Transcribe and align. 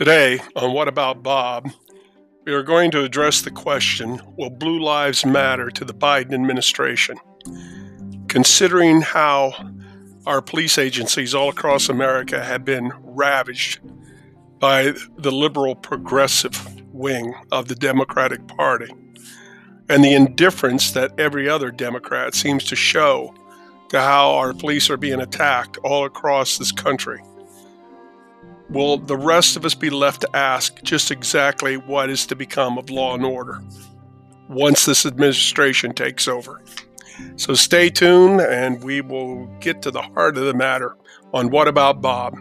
Today, 0.00 0.40
on 0.56 0.72
What 0.72 0.88
About 0.88 1.22
Bob, 1.22 1.70
we 2.46 2.54
are 2.54 2.62
going 2.62 2.90
to 2.92 3.04
address 3.04 3.42
the 3.42 3.50
question 3.50 4.18
Will 4.38 4.48
Blue 4.48 4.80
Lives 4.80 5.26
Matter 5.26 5.68
to 5.72 5.84
the 5.84 5.92
Biden 5.92 6.32
administration? 6.32 7.18
Considering 8.26 9.02
how 9.02 9.52
our 10.24 10.40
police 10.40 10.78
agencies 10.78 11.34
all 11.34 11.50
across 11.50 11.90
America 11.90 12.42
have 12.42 12.64
been 12.64 12.90
ravaged 13.02 13.80
by 14.58 14.94
the 15.18 15.30
liberal 15.30 15.74
progressive 15.74 16.82
wing 16.94 17.34
of 17.52 17.68
the 17.68 17.74
Democratic 17.74 18.48
Party 18.48 18.90
and 19.90 20.02
the 20.02 20.14
indifference 20.14 20.92
that 20.92 21.12
every 21.20 21.46
other 21.46 21.70
Democrat 21.70 22.34
seems 22.34 22.64
to 22.64 22.74
show 22.74 23.34
to 23.90 24.00
how 24.00 24.30
our 24.30 24.54
police 24.54 24.88
are 24.88 24.96
being 24.96 25.20
attacked 25.20 25.76
all 25.84 26.06
across 26.06 26.56
this 26.56 26.72
country. 26.72 27.20
Will 28.70 28.98
the 28.98 29.16
rest 29.16 29.56
of 29.56 29.64
us 29.64 29.74
be 29.74 29.90
left 29.90 30.20
to 30.20 30.36
ask 30.36 30.80
just 30.84 31.10
exactly 31.10 31.76
what 31.76 32.08
is 32.08 32.24
to 32.26 32.36
become 32.36 32.78
of 32.78 32.88
law 32.88 33.14
and 33.14 33.24
order 33.24 33.60
once 34.48 34.84
this 34.84 35.04
administration 35.04 35.92
takes 35.92 36.28
over? 36.28 36.62
So 37.34 37.54
stay 37.54 37.90
tuned 37.90 38.40
and 38.40 38.82
we 38.84 39.00
will 39.00 39.46
get 39.58 39.82
to 39.82 39.90
the 39.90 40.02
heart 40.02 40.36
of 40.36 40.44
the 40.44 40.54
matter 40.54 40.96
on 41.34 41.50
What 41.50 41.66
About 41.66 42.00
Bob? 42.00 42.38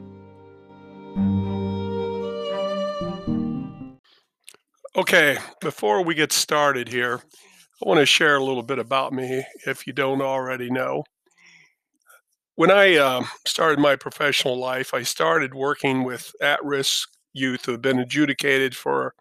Okay, 4.96 5.38
before 5.62 6.04
we 6.04 6.14
get 6.14 6.32
started 6.32 6.90
here, 6.90 7.22
I 7.84 7.88
want 7.88 8.02
to 8.02 8.06
share 8.06 8.36
a 8.36 8.44
little 8.44 8.64
bit 8.64 8.78
about 8.78 9.14
me 9.14 9.46
if 9.66 9.88
you 9.88 9.94
don't 9.94 10.22
already 10.22 10.70
know. 10.70 11.06
When 12.60 12.72
I 12.72 12.98
uh, 12.98 13.24
started 13.48 13.80
my 13.80 13.96
professional 13.96 14.58
life, 14.58 14.94
I 14.94 15.04
started 15.04 15.54
working 15.56 16.04
with 16.04 16.36
at 16.42 16.62
risk 16.62 17.08
youth 17.32 17.64
who 17.64 17.72
had 17.72 17.82
been 17.82 18.00
adjudicated 18.00 18.76
for 18.76 19.14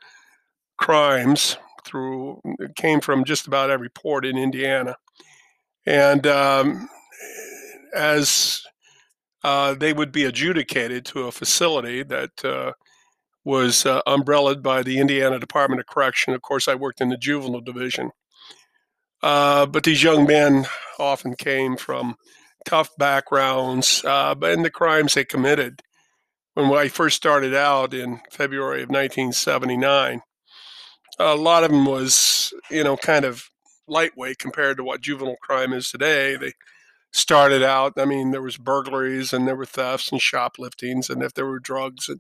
crimes 0.77 1.57
through, 1.85 2.41
it 2.59 2.75
came 2.75 3.01
from 3.01 3.23
just 3.23 3.47
about 3.47 3.71
every 3.71 3.91
port 3.91 4.27
in 4.27 4.37
Indiana. 4.37 4.97
And 5.87 6.27
um, 6.27 6.89
as 7.95 8.61
uh, 9.45 9.75
they 9.75 9.93
would 9.93 10.11
be 10.11 10.25
adjudicated 10.25 11.05
to 11.05 11.29
a 11.29 11.31
facility 11.31 12.03
that 12.03 12.45
uh, 12.45 12.73
was 13.45 13.87
uh, 13.87 14.03
umbrellaed 14.09 14.65
by 14.65 14.83
the 14.83 14.99
Indiana 14.99 15.39
Department 15.39 15.79
of 15.79 15.87
Correction. 15.87 16.35
Of 16.35 16.43
course, 16.43 16.67
I 16.67 16.75
worked 16.75 17.01
in 17.01 17.09
the 17.09 17.17
juvenile 17.17 17.61
division. 17.61 18.11
Uh, 19.23 19.65
but 19.65 19.85
these 19.85 20.03
young 20.03 20.27
men 20.27 20.67
often 20.99 21.37
came 21.37 21.77
from 21.77 22.17
tough 22.65 22.91
backgrounds, 22.99 24.05
uh, 24.05 24.35
and 24.43 24.65
the 24.65 24.71
crimes 24.71 25.15
they 25.15 25.25
committed. 25.25 25.83
When 26.55 26.73
I 26.73 26.89
first 26.89 27.17
started 27.17 27.55
out 27.55 27.95
in 27.95 28.21
February 28.33 28.83
of 28.83 28.89
1979, 28.89 30.23
a 31.19 31.37
lot 31.37 31.65
of 31.65 31.71
them 31.71 31.85
was, 31.85 32.53
you 32.71 32.83
know, 32.83 32.97
kind 32.97 33.25
of 33.25 33.49
lightweight 33.87 34.39
compared 34.39 34.77
to 34.77 34.85
what 34.85 35.01
juvenile 35.01 35.37
crime 35.41 35.73
is 35.73 35.91
today. 35.91 36.37
They 36.37 36.53
started 37.13 37.63
out, 37.63 37.95
I 37.97 38.05
mean, 38.05 38.33
there 38.33 38.43
was 38.43 38.57
burglaries 38.57 39.33
and 39.33 39.47
there 39.47 39.57
were 39.57 39.67
thefts 39.67 40.11
and 40.13 40.21
shopliftings, 40.21 41.09
and 41.09 41.23
if 41.23 41.35
there 41.35 41.47
were 41.47 41.61
drugs, 41.61 42.09
it 42.09 42.19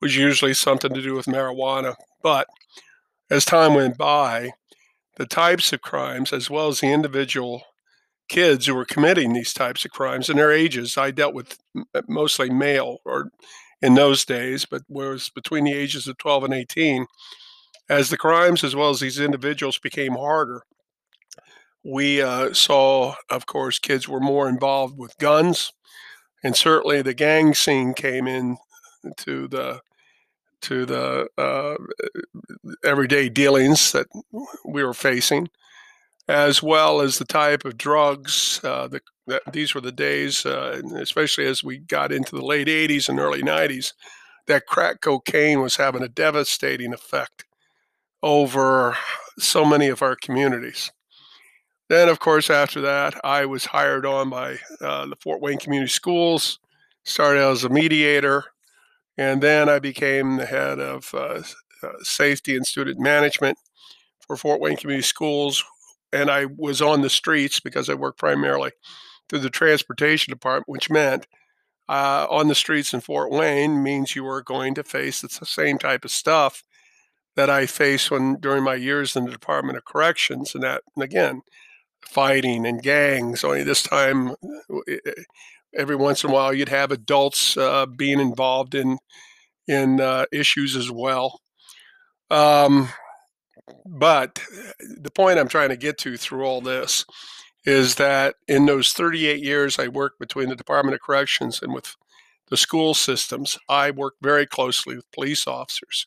was 0.00 0.16
usually 0.16 0.54
something 0.54 0.92
to 0.94 1.02
do 1.02 1.14
with 1.14 1.26
marijuana. 1.26 1.94
But 2.22 2.46
as 3.30 3.44
time 3.44 3.74
went 3.74 3.96
by, 3.96 4.52
the 5.16 5.26
types 5.26 5.72
of 5.72 5.82
crimes, 5.82 6.32
as 6.32 6.48
well 6.48 6.68
as 6.68 6.80
the 6.80 6.92
individual 6.92 7.62
kids 8.30 8.66
who 8.66 8.74
were 8.74 8.86
committing 8.86 9.32
these 9.34 9.52
types 9.52 9.84
of 9.84 9.90
crimes 9.90 10.30
and 10.30 10.38
their 10.38 10.52
ages. 10.52 10.96
I 10.96 11.10
dealt 11.10 11.34
with 11.34 11.58
uh, 11.94 12.02
mostly 12.08 12.48
male, 12.48 12.98
or 13.04 13.30
in 13.82 13.94
those 13.94 14.24
days, 14.24 14.64
but 14.64 14.82
was 14.88 15.30
between 15.30 15.64
the 15.64 15.74
ages 15.74 16.06
of 16.06 16.16
12 16.16 16.44
and 16.44 16.54
18. 16.54 17.06
As 17.90 18.08
the 18.08 18.16
crimes, 18.16 18.62
as 18.64 18.74
well 18.76 18.90
as 18.90 19.00
these 19.00 19.18
individuals, 19.20 19.78
became 19.78 20.14
harder, 20.14 20.62
we 21.84 22.22
uh, 22.22 22.52
saw, 22.52 23.14
of 23.30 23.46
course, 23.46 23.78
kids 23.78 24.08
were 24.08 24.20
more 24.20 24.48
involved 24.48 24.96
with 24.96 25.18
guns, 25.18 25.72
and 26.44 26.54
certainly 26.56 27.02
the 27.02 27.14
gang 27.14 27.54
scene 27.54 27.94
came 27.94 28.26
in 28.26 28.56
to 29.18 29.48
the 29.48 29.80
to 30.62 30.84
the 30.84 31.26
uh, 31.38 31.74
everyday 32.84 33.30
dealings 33.30 33.92
that 33.92 34.06
we 34.64 34.84
were 34.84 34.94
facing 34.94 35.48
as 36.30 36.62
well 36.62 37.00
as 37.00 37.18
the 37.18 37.24
type 37.24 37.64
of 37.64 37.76
drugs. 37.76 38.60
Uh, 38.62 38.86
the, 38.86 39.00
the, 39.26 39.42
these 39.52 39.74
were 39.74 39.80
the 39.80 39.90
days, 39.90 40.46
uh, 40.46 40.80
especially 40.94 41.44
as 41.44 41.64
we 41.64 41.78
got 41.78 42.12
into 42.12 42.36
the 42.36 42.44
late 42.44 42.68
80s 42.68 43.08
and 43.08 43.18
early 43.18 43.42
90s, 43.42 43.94
that 44.46 44.66
crack 44.66 45.00
cocaine 45.00 45.60
was 45.60 45.76
having 45.76 46.02
a 46.02 46.08
devastating 46.08 46.94
effect 46.94 47.44
over 48.22 48.96
so 49.40 49.64
many 49.64 49.88
of 49.88 50.02
our 50.02 50.14
communities. 50.14 50.92
Then, 51.88 52.08
of 52.08 52.20
course, 52.20 52.48
after 52.48 52.80
that, 52.82 53.20
I 53.24 53.46
was 53.46 53.64
hired 53.64 54.06
on 54.06 54.30
by 54.30 54.58
uh, 54.80 55.06
the 55.06 55.16
Fort 55.16 55.40
Wayne 55.40 55.58
Community 55.58 55.90
Schools, 55.90 56.60
started 57.04 57.42
as 57.42 57.64
a 57.64 57.68
mediator, 57.68 58.44
and 59.18 59.42
then 59.42 59.68
I 59.68 59.80
became 59.80 60.36
the 60.36 60.46
head 60.46 60.78
of 60.78 61.12
uh, 61.12 61.42
uh, 61.82 61.88
safety 62.02 62.54
and 62.54 62.64
student 62.64 63.00
management 63.00 63.58
for 64.20 64.36
Fort 64.36 64.60
Wayne 64.60 64.76
Community 64.76 65.04
Schools, 65.04 65.64
and 66.12 66.30
I 66.30 66.46
was 66.46 66.82
on 66.82 67.02
the 67.02 67.10
streets 67.10 67.60
because 67.60 67.88
I 67.88 67.94
worked 67.94 68.18
primarily 68.18 68.72
through 69.28 69.40
the 69.40 69.50
transportation 69.50 70.30
department, 70.30 70.68
which 70.68 70.90
meant 70.90 71.26
uh, 71.88 72.26
on 72.30 72.48
the 72.48 72.54
streets 72.54 72.92
in 72.92 73.00
Fort 73.00 73.30
Wayne 73.30 73.82
means 73.82 74.14
you 74.14 74.24
were 74.24 74.42
going 74.42 74.74
to 74.74 74.84
face 74.84 75.20
the 75.20 75.28
same 75.28 75.78
type 75.78 76.04
of 76.04 76.10
stuff 76.10 76.62
that 77.36 77.50
I 77.50 77.66
faced 77.66 78.10
when 78.10 78.36
during 78.38 78.62
my 78.62 78.74
years 78.74 79.16
in 79.16 79.24
the 79.24 79.30
Department 79.30 79.76
of 79.78 79.84
Corrections, 79.84 80.54
and 80.54 80.62
that 80.62 80.82
and 80.94 81.02
again, 81.02 81.42
fighting 82.00 82.66
and 82.66 82.82
gangs. 82.82 83.44
Only 83.44 83.62
this 83.62 83.82
time, 83.82 84.34
every 85.74 85.96
once 85.96 86.22
in 86.24 86.30
a 86.30 86.32
while, 86.32 86.52
you'd 86.52 86.68
have 86.68 86.90
adults 86.90 87.56
uh, 87.56 87.86
being 87.86 88.20
involved 88.20 88.74
in 88.74 88.98
in 89.66 90.00
uh, 90.00 90.26
issues 90.32 90.76
as 90.76 90.90
well. 90.90 91.40
Um, 92.30 92.88
but 93.86 94.40
the 94.80 95.10
point 95.10 95.38
I'm 95.38 95.48
trying 95.48 95.70
to 95.70 95.76
get 95.76 95.98
to 95.98 96.16
through 96.16 96.44
all 96.44 96.60
this 96.60 97.04
is 97.64 97.96
that 97.96 98.36
in 98.48 98.66
those 98.66 98.92
38 98.92 99.42
years 99.42 99.78
I 99.78 99.88
worked 99.88 100.18
between 100.18 100.48
the 100.48 100.56
Department 100.56 100.94
of 100.94 101.00
Corrections 101.00 101.60
and 101.62 101.74
with 101.74 101.96
the 102.48 102.56
school 102.56 102.94
systems, 102.94 103.58
I 103.68 103.90
worked 103.90 104.18
very 104.22 104.46
closely 104.46 104.96
with 104.96 105.10
police 105.12 105.46
officers, 105.46 106.06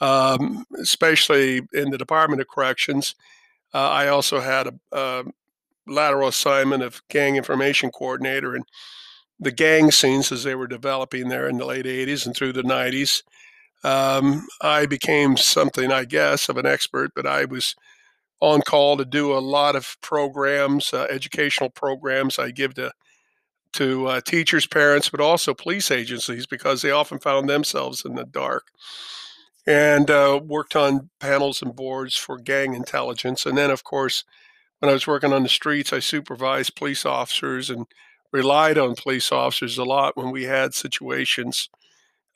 um, 0.00 0.64
especially 0.78 1.62
in 1.72 1.90
the 1.90 1.98
Department 1.98 2.40
of 2.40 2.48
Corrections. 2.48 3.14
Uh, 3.72 3.88
I 3.88 4.08
also 4.08 4.40
had 4.40 4.68
a, 4.68 4.74
a, 4.92 5.24
lateral 5.86 6.28
assignment 6.28 6.82
of 6.82 7.02
gang 7.08 7.36
information 7.36 7.90
coordinator 7.90 8.54
and 8.54 8.64
the 9.38 9.52
gang 9.52 9.90
scenes 9.90 10.32
as 10.32 10.42
they 10.42 10.54
were 10.54 10.66
developing 10.66 11.28
there 11.28 11.46
in 11.46 11.58
the 11.58 11.66
late 11.66 11.84
80s 11.84 12.24
and 12.24 12.34
through 12.34 12.54
the 12.54 12.62
90s 12.62 13.22
um, 13.84 14.46
I 14.62 14.86
became 14.86 15.36
something, 15.36 15.92
I 15.92 16.04
guess, 16.04 16.48
of 16.48 16.56
an 16.56 16.66
expert, 16.66 17.12
but 17.14 17.26
I 17.26 17.44
was 17.44 17.76
on 18.40 18.62
call 18.62 18.96
to 18.96 19.04
do 19.04 19.32
a 19.32 19.38
lot 19.38 19.76
of 19.76 19.96
programs, 20.00 20.92
uh, 20.92 21.06
educational 21.10 21.70
programs 21.70 22.38
I 22.38 22.50
give 22.50 22.74
to 22.74 22.92
to 23.74 24.06
uh, 24.06 24.20
teachers, 24.20 24.66
parents, 24.66 25.08
but 25.08 25.20
also 25.20 25.52
police 25.52 25.90
agencies 25.90 26.46
because 26.46 26.80
they 26.80 26.92
often 26.92 27.18
found 27.18 27.48
themselves 27.48 28.04
in 28.04 28.14
the 28.14 28.24
dark. 28.24 28.68
And 29.66 30.10
uh, 30.10 30.40
worked 30.44 30.76
on 30.76 31.10
panels 31.20 31.62
and 31.62 31.74
boards 31.74 32.16
for 32.16 32.38
gang 32.38 32.74
intelligence. 32.74 33.46
And 33.46 33.56
then, 33.56 33.70
of 33.70 33.82
course, 33.82 34.22
when 34.78 34.90
I 34.90 34.92
was 34.92 35.06
working 35.06 35.32
on 35.32 35.42
the 35.42 35.48
streets, 35.48 35.92
I 35.92 36.00
supervised 36.00 36.76
police 36.76 37.06
officers 37.06 37.70
and 37.70 37.86
relied 38.30 38.76
on 38.76 38.94
police 38.94 39.32
officers 39.32 39.78
a 39.78 39.84
lot 39.84 40.16
when 40.16 40.30
we 40.30 40.44
had 40.44 40.74
situations 40.74 41.70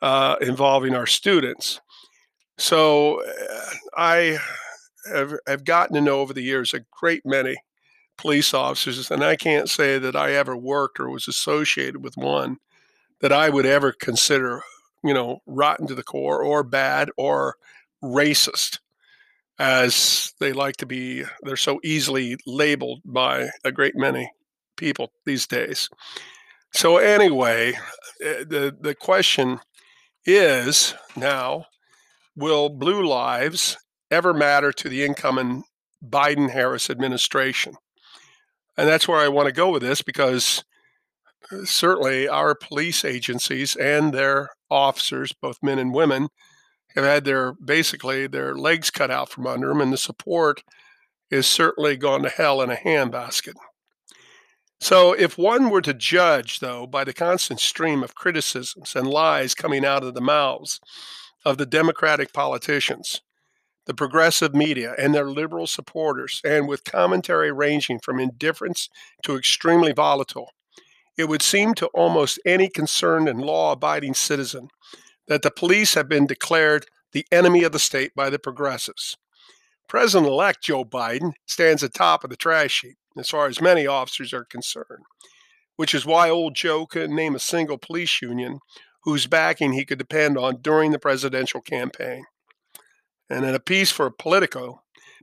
uh, 0.02 0.36
involving 0.40 0.94
our 0.94 1.06
students. 1.06 1.80
So 2.58 3.22
uh, 3.22 3.70
I 3.96 4.38
have, 5.12 5.34
have 5.46 5.64
gotten 5.64 5.94
to 5.94 6.00
know 6.00 6.20
over 6.20 6.32
the 6.32 6.42
years 6.42 6.74
a 6.74 6.84
great 6.90 7.24
many 7.24 7.56
police 8.16 8.52
officers, 8.52 9.10
and 9.10 9.22
I 9.22 9.36
can't 9.36 9.68
say 9.70 9.98
that 9.98 10.16
I 10.16 10.32
ever 10.32 10.56
worked 10.56 10.98
or 10.98 11.08
was 11.08 11.28
associated 11.28 12.02
with 12.02 12.16
one 12.16 12.58
that 13.20 13.32
I 13.32 13.48
would 13.48 13.66
ever 13.66 13.92
consider, 13.92 14.62
you 15.04 15.14
know, 15.14 15.40
rotten 15.46 15.86
to 15.86 15.94
the 15.94 16.02
core 16.02 16.42
or 16.42 16.62
bad 16.62 17.10
or 17.16 17.56
racist, 18.02 18.78
as 19.58 20.32
they 20.40 20.52
like 20.52 20.76
to 20.78 20.86
be. 20.86 21.24
They're 21.42 21.56
so 21.56 21.80
easily 21.82 22.36
labeled 22.46 23.00
by 23.04 23.50
a 23.64 23.72
great 23.72 23.96
many 23.96 24.30
people 24.76 25.12
these 25.26 25.46
days. 25.46 25.88
So 26.72 26.98
anyway, 26.98 27.72
eh, 28.22 28.44
the 28.46 28.76
the 28.80 28.94
question 28.94 29.60
is 30.28 30.94
now 31.16 31.64
will 32.36 32.68
blue 32.68 33.02
lives 33.06 33.78
ever 34.10 34.34
matter 34.34 34.72
to 34.72 34.88
the 34.88 35.02
incoming 35.02 35.64
Biden 36.06 36.50
Harris 36.50 36.90
administration? 36.90 37.74
And 38.76 38.86
that's 38.86 39.08
where 39.08 39.18
I 39.18 39.28
want 39.28 39.46
to 39.46 39.52
go 39.52 39.70
with 39.70 39.82
this 39.82 40.02
because 40.02 40.62
uh, 41.50 41.64
certainly 41.64 42.28
our 42.28 42.54
police 42.54 43.06
agencies 43.06 43.74
and 43.74 44.12
their 44.12 44.50
officers, 44.70 45.32
both 45.32 45.58
men 45.62 45.78
and 45.78 45.94
women, 45.94 46.28
have 46.94 47.04
had 47.04 47.24
their 47.24 47.54
basically 47.54 48.26
their 48.26 48.54
legs 48.54 48.90
cut 48.90 49.10
out 49.10 49.30
from 49.30 49.46
under 49.46 49.68
them, 49.68 49.80
and 49.80 49.92
the 49.92 49.98
support 49.98 50.62
is 51.30 51.46
certainly 51.46 51.96
gone 51.96 52.22
to 52.22 52.28
hell 52.28 52.60
in 52.60 52.70
a 52.70 52.76
handbasket. 52.76 53.54
So, 54.80 55.12
if 55.12 55.36
one 55.36 55.70
were 55.70 55.82
to 55.82 55.92
judge, 55.92 56.60
though, 56.60 56.86
by 56.86 57.02
the 57.02 57.12
constant 57.12 57.58
stream 57.58 58.04
of 58.04 58.14
criticisms 58.14 58.94
and 58.94 59.08
lies 59.08 59.54
coming 59.54 59.84
out 59.84 60.04
of 60.04 60.14
the 60.14 60.20
mouths 60.20 60.80
of 61.44 61.58
the 61.58 61.66
Democratic 61.66 62.32
politicians, 62.32 63.20
the 63.86 63.94
progressive 63.94 64.54
media, 64.54 64.94
and 64.96 65.14
their 65.14 65.28
liberal 65.28 65.66
supporters, 65.66 66.40
and 66.44 66.68
with 66.68 66.84
commentary 66.84 67.50
ranging 67.50 67.98
from 67.98 68.20
indifference 68.20 68.88
to 69.24 69.36
extremely 69.36 69.92
volatile, 69.92 70.52
it 71.16 71.28
would 71.28 71.42
seem 71.42 71.74
to 71.74 71.86
almost 71.88 72.38
any 72.46 72.68
concerned 72.68 73.28
and 73.28 73.40
law 73.40 73.72
abiding 73.72 74.14
citizen 74.14 74.68
that 75.26 75.42
the 75.42 75.50
police 75.50 75.94
have 75.94 76.08
been 76.08 76.26
declared 76.26 76.86
the 77.12 77.26
enemy 77.32 77.64
of 77.64 77.72
the 77.72 77.78
state 77.80 78.14
by 78.14 78.30
the 78.30 78.38
progressives. 78.38 79.16
President 79.88 80.30
elect 80.30 80.62
Joe 80.62 80.84
Biden 80.84 81.32
stands 81.46 81.82
atop 81.82 82.22
of 82.22 82.30
the 82.30 82.36
trash 82.36 82.82
heap 82.82 82.98
as 83.18 83.28
far 83.28 83.46
as 83.46 83.60
many 83.60 83.86
officers 83.86 84.32
are 84.32 84.44
concerned, 84.44 85.04
which 85.76 85.94
is 85.94 86.06
why 86.06 86.30
old 86.30 86.54
Joe 86.54 86.86
couldn't 86.86 87.16
name 87.16 87.34
a 87.34 87.40
single 87.40 87.78
police 87.78 88.20
union 88.22 88.60
whose 89.02 89.26
backing 89.26 89.72
he 89.72 89.84
could 89.84 89.98
depend 89.98 90.36
on 90.36 90.60
during 90.60 90.92
the 90.92 90.98
presidential 90.98 91.60
campaign. 91.60 92.24
And 93.30 93.44
in 93.44 93.54
a 93.54 93.60
piece 93.60 93.90
for 93.90 94.10
Politico, 94.10 94.82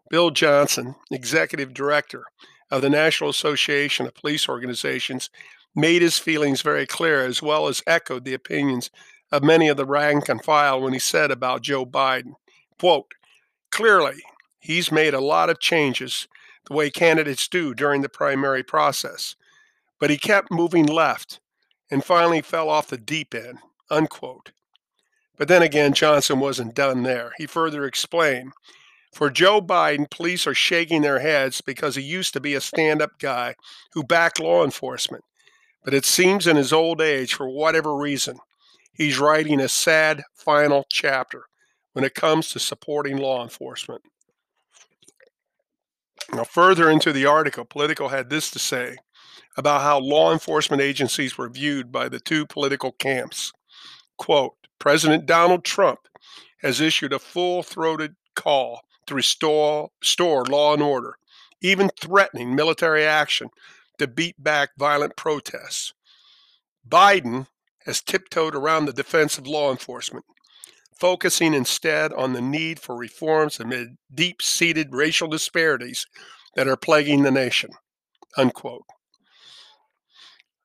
Bill 0.09 0.31
Johnson, 0.31 0.95
executive 1.11 1.73
director 1.73 2.23
of 2.71 2.81
the 2.81 2.89
National 2.89 3.29
Association 3.29 4.05
of 4.05 4.15
Police 4.15 4.47
Organizations, 4.47 5.29
made 5.75 6.01
his 6.01 6.17
feelings 6.17 6.61
very 6.61 6.87
clear 6.87 7.25
as 7.25 7.41
well 7.41 7.67
as 7.67 7.83
echoed 7.85 8.23
the 8.23 8.33
opinions 8.33 8.89
of 9.31 9.43
many 9.43 9.67
of 9.67 9.77
the 9.77 9.85
rank 9.85 10.29
and 10.29 10.43
file 10.43 10.81
when 10.81 10.93
he 10.93 10.99
said 10.99 11.31
about 11.31 11.61
Joe 11.61 11.85
Biden, 11.85 12.33
quote, 12.79 13.11
clearly, 13.71 14.17
he's 14.59 14.91
made 14.91 15.13
a 15.13 15.19
lot 15.19 15.49
of 15.49 15.59
changes 15.59 16.27
the 16.65 16.73
way 16.73 16.89
candidates 16.89 17.47
do 17.47 17.73
during 17.73 18.01
the 18.01 18.09
primary 18.09 18.63
process, 18.63 19.35
but 19.99 20.09
he 20.09 20.17
kept 20.17 20.51
moving 20.51 20.85
left 20.85 21.39
and 21.91 22.03
finally 22.03 22.41
fell 22.41 22.69
off 22.69 22.87
the 22.87 22.97
deep 22.97 23.33
end, 23.35 23.59
unquote. 23.89 24.51
But 25.37 25.47
then 25.47 25.61
again, 25.61 25.93
Johnson 25.93 26.39
wasn't 26.39 26.75
done 26.75 27.03
there. 27.03 27.33
He 27.37 27.45
further 27.45 27.85
explained 27.85 28.53
For 29.13 29.29
Joe 29.29 29.61
Biden, 29.61 30.09
police 30.09 30.47
are 30.47 30.53
shaking 30.53 31.01
their 31.01 31.19
heads 31.19 31.61
because 31.61 31.95
he 31.95 32.01
used 32.01 32.33
to 32.33 32.39
be 32.39 32.53
a 32.53 32.61
stand 32.61 33.01
up 33.01 33.19
guy 33.19 33.55
who 33.93 34.03
backed 34.03 34.39
law 34.39 34.63
enforcement. 34.63 35.23
But 35.83 35.93
it 35.93 36.05
seems 36.05 36.47
in 36.47 36.55
his 36.55 36.73
old 36.73 36.99
age, 36.99 37.33
for 37.33 37.47
whatever 37.47 37.95
reason, 37.95 38.39
he's 38.93 39.19
writing 39.19 39.61
a 39.61 39.69
sad 39.69 40.23
final 40.33 40.85
chapter 40.89 41.43
when 41.93 42.03
it 42.03 42.15
comes 42.15 42.49
to 42.49 42.59
supporting 42.59 43.17
law 43.17 43.43
enforcement. 43.43 44.01
Now, 46.33 46.43
further 46.43 46.89
into 46.89 47.13
the 47.13 47.25
article, 47.25 47.65
Politico 47.65 48.07
had 48.07 48.29
this 48.29 48.49
to 48.51 48.59
say 48.59 48.97
about 49.57 49.81
how 49.81 49.99
law 49.99 50.33
enforcement 50.33 50.81
agencies 50.81 51.37
were 51.37 51.49
viewed 51.49 51.91
by 51.91 52.09
the 52.09 52.19
two 52.19 52.45
political 52.45 52.91
camps. 52.91 53.53
Quote 54.17 54.55
President 54.79 55.25
Donald 55.25 55.63
Trump 55.63 55.99
has 56.61 56.81
issued 56.81 57.13
a 57.13 57.19
full 57.19 57.63
throated 57.63 58.15
call 58.35 58.81
to 59.07 59.15
restore, 59.15 59.89
restore 60.01 60.45
law 60.45 60.73
and 60.73 60.81
order, 60.81 61.17
even 61.61 61.89
threatening 61.99 62.55
military 62.55 63.05
action 63.05 63.49
to 63.99 64.07
beat 64.07 64.41
back 64.41 64.71
violent 64.77 65.15
protests. 65.15 65.93
Biden 66.87 67.47
has 67.85 68.01
tiptoed 68.01 68.55
around 68.55 68.85
the 68.85 68.93
defense 68.93 69.37
of 69.37 69.47
law 69.47 69.71
enforcement, 69.71 70.25
focusing 70.99 71.53
instead 71.53 72.13
on 72.13 72.33
the 72.33 72.41
need 72.41 72.79
for 72.79 72.95
reforms 72.95 73.59
amid 73.59 73.97
deep 74.13 74.41
seated 74.41 74.93
racial 74.93 75.27
disparities 75.27 76.07
that 76.55 76.67
are 76.67 76.77
plaguing 76.77 77.23
the 77.23 77.31
nation. 77.31 77.71
Unquote. 78.37 78.85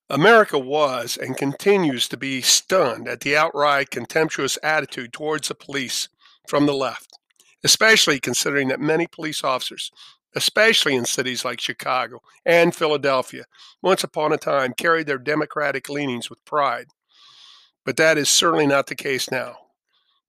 America 0.08 0.58
was 0.58 1.16
and 1.16 1.36
continues 1.36 2.08
to 2.08 2.16
be 2.16 2.40
stunned 2.40 3.06
at 3.06 3.20
the 3.20 3.36
outright 3.36 3.90
contemptuous 3.90 4.58
attitude 4.62 5.12
towards 5.12 5.48
the 5.48 5.54
police 5.54 6.08
from 6.48 6.66
the 6.66 6.74
left, 6.74 7.16
especially 7.62 8.18
considering 8.18 8.66
that 8.68 8.80
many 8.80 9.06
police 9.06 9.44
officers, 9.44 9.92
especially 10.34 10.96
in 10.96 11.04
cities 11.04 11.44
like 11.44 11.60
Chicago 11.60 12.20
and 12.44 12.74
Philadelphia, 12.74 13.44
once 13.82 14.02
upon 14.02 14.32
a 14.32 14.36
time 14.36 14.74
carried 14.76 15.06
their 15.06 15.18
democratic 15.18 15.88
leanings 15.88 16.28
with 16.28 16.44
pride. 16.44 16.86
But 17.84 17.96
that 17.96 18.18
is 18.18 18.28
certainly 18.28 18.66
not 18.66 18.88
the 18.88 18.96
case 18.96 19.30
now. 19.30 19.56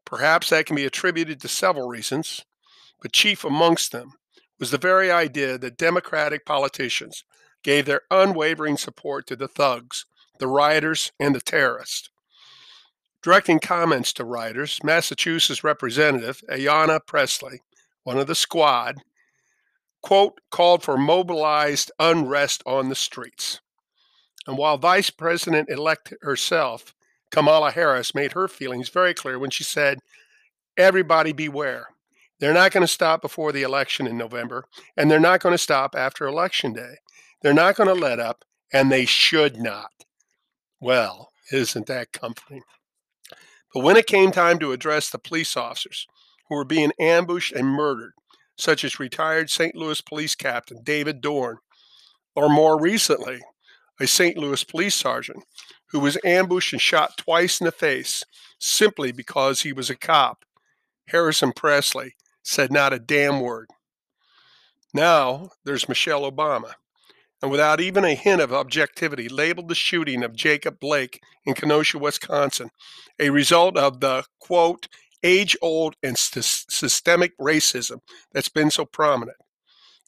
Perhaps 0.05 0.49
that 0.49 0.65
can 0.65 0.75
be 0.75 0.85
attributed 0.85 1.39
to 1.41 1.47
several 1.47 1.87
reasons, 1.87 2.45
but 3.01 3.13
chief 3.13 3.43
amongst 3.43 3.91
them 3.91 4.13
was 4.59 4.71
the 4.71 4.77
very 4.77 5.11
idea 5.11 5.57
that 5.57 5.77
Democratic 5.77 6.45
politicians 6.45 7.23
gave 7.63 7.85
their 7.85 8.01
unwavering 8.11 8.77
support 8.77 9.25
to 9.27 9.35
the 9.35 9.47
thugs, 9.47 10.05
the 10.39 10.47
rioters, 10.47 11.11
and 11.19 11.33
the 11.33 11.41
terrorists. 11.41 12.09
Directing 13.23 13.59
comments 13.59 14.13
to 14.13 14.25
rioters, 14.25 14.79
Massachusetts 14.83 15.63
Representative 15.63 16.41
Ayanna 16.49 16.99
Pressley, 17.05 17.61
one 18.03 18.17
of 18.17 18.27
the 18.27 18.35
squad, 18.35 18.97
quote, 20.01 20.41
called 20.49 20.81
for 20.83 20.97
mobilized 20.97 21.91
unrest 21.99 22.63
on 22.65 22.89
the 22.89 22.95
streets. 22.95 23.61
And 24.47 24.57
while 24.57 24.77
Vice 24.77 25.11
President 25.11 25.69
elect 25.69 26.13
herself 26.21 26.95
Kamala 27.31 27.71
Harris 27.71 28.13
made 28.13 28.33
her 28.33 28.47
feelings 28.47 28.89
very 28.89 29.13
clear 29.13 29.39
when 29.39 29.49
she 29.49 29.63
said, 29.63 29.99
Everybody 30.77 31.31
beware. 31.31 31.87
They're 32.39 32.53
not 32.53 32.71
going 32.71 32.81
to 32.81 32.87
stop 32.87 33.21
before 33.21 33.51
the 33.51 33.61
election 33.61 34.07
in 34.07 34.17
November, 34.17 34.65
and 34.97 35.09
they're 35.09 35.19
not 35.19 35.41
going 35.41 35.53
to 35.53 35.59
stop 35.59 35.95
after 35.95 36.25
Election 36.25 36.73
Day. 36.73 36.95
They're 37.41 37.53
not 37.53 37.75
going 37.75 37.87
to 37.87 37.93
let 37.93 38.19
up, 38.19 38.43
and 38.73 38.91
they 38.91 39.05
should 39.05 39.57
not. 39.57 39.91
Well, 40.79 41.31
isn't 41.51 41.85
that 41.87 42.11
comforting? 42.11 42.63
But 43.73 43.83
when 43.83 43.95
it 43.95 44.07
came 44.07 44.31
time 44.31 44.59
to 44.59 44.71
address 44.71 45.09
the 45.09 45.19
police 45.19 45.55
officers 45.55 46.07
who 46.49 46.55
were 46.55 46.65
being 46.65 46.91
ambushed 46.99 47.53
and 47.53 47.67
murdered, 47.67 48.13
such 48.57 48.83
as 48.83 48.99
retired 48.99 49.49
St. 49.49 49.75
Louis 49.75 50.01
police 50.01 50.35
captain 50.35 50.81
David 50.83 51.21
Dorn, 51.21 51.57
or 52.35 52.49
more 52.49 52.79
recently, 52.79 53.39
a 53.99 54.07
St. 54.07 54.37
Louis 54.37 54.63
police 54.63 54.95
sergeant 54.95 55.43
who 55.91 55.99
was 55.99 56.17
ambushed 56.23 56.73
and 56.73 56.81
shot 56.81 57.17
twice 57.17 57.59
in 57.59 57.65
the 57.65 57.71
face 57.71 58.23
simply 58.59 59.11
because 59.11 59.61
he 59.61 59.73
was 59.73 59.89
a 59.89 59.95
cop. 59.95 60.45
Harrison 61.07 61.51
Pressley 61.51 62.15
said 62.43 62.71
not 62.71 62.93
a 62.93 62.99
damn 62.99 63.41
word. 63.41 63.67
Now 64.93 65.49
there's 65.65 65.89
Michelle 65.89 66.29
Obama, 66.29 66.73
and 67.41 67.51
without 67.51 67.81
even 67.81 68.05
a 68.05 68.15
hint 68.15 68.41
of 68.41 68.53
objectivity, 68.53 69.27
labeled 69.27 69.67
the 69.67 69.75
shooting 69.75 70.23
of 70.23 70.35
Jacob 70.35 70.79
Blake 70.79 71.21
in 71.45 71.53
Kenosha, 71.53 71.97
Wisconsin, 71.97 72.69
a 73.19 73.29
result 73.29 73.77
of 73.77 73.99
the 73.99 74.23
quote, 74.39 74.87
age 75.23 75.55
old 75.61 75.95
and 76.01 76.17
st- 76.17 76.43
systemic 76.43 77.37
racism 77.37 77.99
that's 78.31 78.49
been 78.49 78.71
so 78.71 78.85
prominent. 78.85 79.37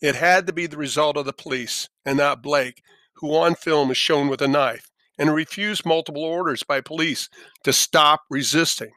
It 0.01 0.15
had 0.15 0.47
to 0.47 0.53
be 0.53 0.67
the 0.67 0.77
result 0.77 1.17
of 1.17 1.25
the 1.25 1.33
police 1.33 1.87
and 2.05 2.17
not 2.17 2.43
Blake, 2.43 2.81
who 3.15 3.35
on 3.35 3.55
film 3.55 3.91
is 3.91 3.97
shown 3.97 4.27
with 4.27 4.41
a 4.41 4.47
knife 4.47 4.89
and 5.17 5.33
refused 5.33 5.85
multiple 5.85 6.23
orders 6.23 6.63
by 6.63 6.81
police 6.81 7.29
to 7.63 7.73
stop 7.73 8.21
resisting, 8.29 8.91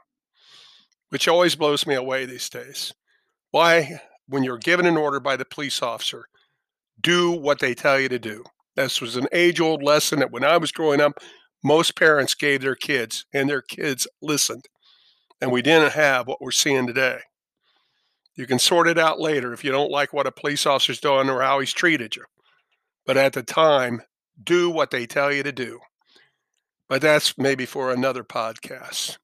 which 1.10 1.28
always 1.28 1.54
blows 1.54 1.86
me 1.86 1.94
away 1.94 2.24
these 2.24 2.48
days. 2.48 2.92
Why, 3.50 4.00
when 4.28 4.42
you're 4.42 4.58
given 4.58 4.86
an 4.86 4.96
order 4.96 5.20
by 5.20 5.36
the 5.36 5.44
police 5.44 5.82
officer, 5.82 6.26
do 7.00 7.30
what 7.30 7.58
they 7.58 7.74
tell 7.74 8.00
you 8.00 8.08
to 8.08 8.18
do? 8.18 8.44
This 8.74 9.00
was 9.00 9.16
an 9.16 9.28
age 9.32 9.60
old 9.60 9.82
lesson 9.82 10.18
that 10.18 10.30
when 10.30 10.44
I 10.44 10.56
was 10.56 10.72
growing 10.72 11.00
up, 11.00 11.20
most 11.64 11.96
parents 11.96 12.34
gave 12.34 12.60
their 12.60 12.76
kids, 12.76 13.24
and 13.32 13.48
their 13.48 13.62
kids 13.62 14.06
listened. 14.22 14.66
And 15.40 15.50
we 15.50 15.62
didn't 15.62 15.92
have 15.92 16.26
what 16.26 16.40
we're 16.40 16.50
seeing 16.50 16.86
today. 16.86 17.18
You 18.36 18.46
can 18.46 18.58
sort 18.58 18.88
it 18.88 18.98
out 18.98 19.18
later 19.18 19.52
if 19.52 19.64
you 19.64 19.72
don't 19.72 19.90
like 19.90 20.12
what 20.12 20.26
a 20.26 20.32
police 20.32 20.66
officer's 20.66 21.00
done 21.00 21.30
or 21.30 21.42
how 21.42 21.58
he's 21.60 21.72
treated 21.72 22.16
you. 22.16 22.24
But 23.06 23.16
at 23.16 23.32
the 23.32 23.42
time, 23.42 24.02
do 24.42 24.70
what 24.70 24.90
they 24.90 25.06
tell 25.06 25.32
you 25.32 25.42
to 25.42 25.52
do 25.52 25.80
but 26.88 27.02
that's 27.02 27.36
maybe 27.38 27.66
for 27.66 27.92
another 27.92 28.24
podcast. 28.24 29.18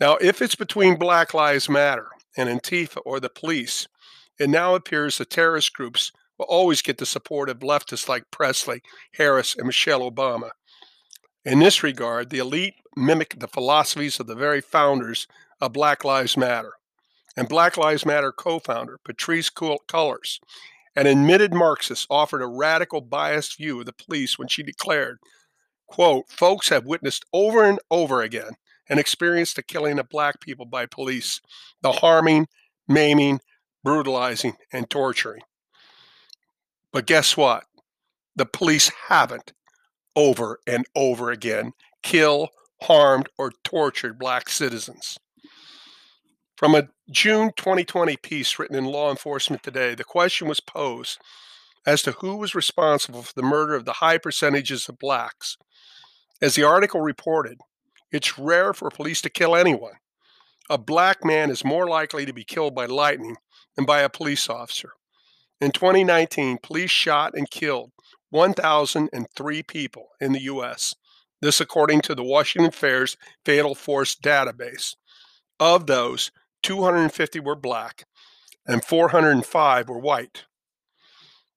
Now, 0.00 0.16
if 0.20 0.40
it's 0.40 0.54
between 0.54 0.96
Black 0.96 1.34
Lives 1.34 1.68
Matter 1.68 2.08
and 2.36 2.48
Antifa 2.48 2.98
or 3.04 3.20
the 3.20 3.28
police, 3.28 3.88
it 4.38 4.48
now 4.48 4.74
appears 4.74 5.18
the 5.18 5.24
terrorist 5.24 5.72
groups 5.72 6.12
will 6.38 6.46
always 6.46 6.82
get 6.82 6.98
the 6.98 7.06
support 7.06 7.50
of 7.50 7.58
leftists 7.58 8.08
like 8.08 8.30
Pressley, 8.30 8.80
Harris, 9.14 9.56
and 9.56 9.66
Michelle 9.66 10.08
Obama. 10.08 10.50
In 11.44 11.58
this 11.58 11.82
regard, 11.82 12.30
the 12.30 12.38
elite 12.38 12.74
mimic 12.96 13.38
the 13.40 13.48
philosophies 13.48 14.20
of 14.20 14.26
the 14.26 14.34
very 14.34 14.60
founders 14.60 15.26
of 15.60 15.72
Black 15.72 16.04
Lives 16.04 16.36
Matter. 16.36 16.72
And 17.36 17.48
Black 17.48 17.76
Lives 17.76 18.06
Matter 18.06 18.32
co 18.32 18.58
founder 18.58 18.98
Patrisse 19.04 19.50
Cullors, 19.50 20.38
an 20.94 21.06
admitted 21.06 21.52
Marxist, 21.52 22.06
offered 22.10 22.42
a 22.42 22.46
radical 22.46 23.00
biased 23.00 23.56
view 23.56 23.80
of 23.80 23.86
the 23.86 23.92
police 23.92 24.38
when 24.38 24.48
she 24.48 24.62
declared 24.62 25.18
Quote, 25.88 26.28
folks 26.28 26.68
have 26.68 26.86
witnessed 26.86 27.24
over 27.32 27.64
and 27.64 27.80
over 27.90 28.22
again 28.22 28.52
and 28.88 29.00
experienced 29.00 29.56
the 29.56 29.62
killing 29.62 29.98
of 29.98 30.08
black 30.08 30.40
people 30.40 30.66
by 30.66 30.86
police, 30.86 31.40
the 31.82 31.92
harming, 31.92 32.46
maiming, 32.86 33.40
brutalizing, 33.82 34.54
and 34.72 34.88
torturing. 34.88 35.42
But 36.92 37.06
guess 37.06 37.36
what? 37.36 37.64
The 38.36 38.46
police 38.46 38.90
haven't 39.08 39.52
over 40.14 40.60
and 40.66 40.86
over 40.94 41.30
again 41.30 41.72
kill, 42.02 42.50
harmed, 42.82 43.28
or 43.38 43.52
tortured 43.64 44.18
black 44.18 44.48
citizens. 44.48 45.18
From 46.56 46.74
a 46.74 46.88
June 47.10 47.52
2020 47.56 48.16
piece 48.16 48.58
written 48.58 48.76
in 48.76 48.84
Law 48.84 49.10
Enforcement 49.10 49.62
Today, 49.62 49.94
the 49.94 50.04
question 50.04 50.48
was 50.48 50.60
posed 50.60 51.18
as 51.86 52.02
to 52.02 52.12
who 52.12 52.36
was 52.36 52.54
responsible 52.54 53.22
for 53.22 53.32
the 53.34 53.42
murder 53.42 53.74
of 53.74 53.84
the 53.84 53.94
high 53.94 54.18
percentages 54.18 54.88
of 54.88 54.98
blacks. 54.98 55.56
As 56.40 56.54
the 56.54 56.62
article 56.62 57.00
reported, 57.00 57.58
it's 58.12 58.38
rare 58.38 58.72
for 58.72 58.90
police 58.90 59.20
to 59.22 59.30
kill 59.30 59.56
anyone. 59.56 59.94
A 60.70 60.78
black 60.78 61.24
man 61.24 61.50
is 61.50 61.64
more 61.64 61.88
likely 61.88 62.26
to 62.26 62.32
be 62.32 62.44
killed 62.44 62.74
by 62.74 62.86
lightning 62.86 63.36
than 63.74 63.84
by 63.84 64.00
a 64.00 64.08
police 64.08 64.48
officer. 64.48 64.92
In 65.60 65.72
2019, 65.72 66.58
police 66.62 66.90
shot 66.90 67.32
and 67.34 67.50
killed 67.50 67.90
1,003 68.30 69.62
people 69.64 70.08
in 70.20 70.32
the 70.32 70.42
U.S. 70.42 70.94
This, 71.40 71.60
according 71.60 72.02
to 72.02 72.14
the 72.14 72.22
Washington 72.22 72.70
Fair's 72.70 73.16
Fatal 73.44 73.74
Force 73.74 74.14
database. 74.14 74.94
Of 75.58 75.86
those, 75.86 76.30
250 76.62 77.40
were 77.40 77.56
black 77.56 78.04
and 78.66 78.84
405 78.84 79.88
were 79.88 79.98
white. 79.98 80.44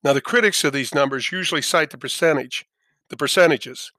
Now, 0.04 0.14
the 0.14 0.22
critics 0.22 0.64
of 0.64 0.74
these 0.74 0.96
numbers 0.96 1.32
usually 1.32 1.62
cite 1.62 1.92
the 1.92 1.98
percentage, 1.98 2.66
the 3.10 3.18
percentages, 3.18 3.92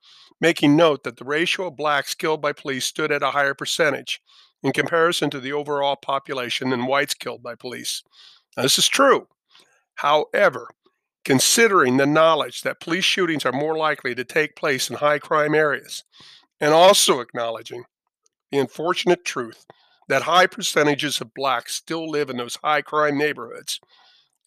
making 0.42 0.75
note 0.75 1.04
that 1.04 1.16
the 1.16 1.25
ratio 1.25 1.68
of 1.68 1.76
blacks 1.76 2.16
killed 2.16 2.42
by 2.42 2.52
police 2.52 2.84
stood 2.84 3.12
at 3.12 3.22
a 3.22 3.30
higher 3.30 3.54
percentage 3.54 4.20
in 4.64 4.72
comparison 4.72 5.30
to 5.30 5.38
the 5.38 5.52
overall 5.52 5.94
population 5.94 6.70
than 6.70 6.84
whites 6.84 7.14
killed 7.14 7.44
by 7.44 7.54
police. 7.54 8.02
Now, 8.56 8.64
this 8.64 8.76
is 8.76 8.88
true. 8.88 9.28
However, 9.94 10.68
considering 11.25 11.96
the 11.96 12.06
knowledge 12.06 12.62
that 12.62 12.80
police 12.80 13.04
shootings 13.04 13.46
are 13.46 13.52
more 13.52 13.78
likely 13.78 14.16
to 14.16 14.25
take 14.25 14.56
place 14.56 14.90
in 14.90 14.96
high 14.96 15.20
crime 15.20 15.54
areas, 15.54 16.02
and 16.61 16.75
also 16.75 17.20
acknowledging 17.20 17.84
the 18.50 18.58
unfortunate 18.58 19.25
truth 19.25 19.64
that 20.08 20.22
high 20.22 20.49
percentages 20.49 21.20
of 21.20 21.32
blacks 21.34 21.75
still 21.75 22.11
live 22.11 22.30
in 22.30 22.37
those 22.37 22.58
high 22.64 22.82
crime 22.82 23.16
neighborhoods, 23.16 23.78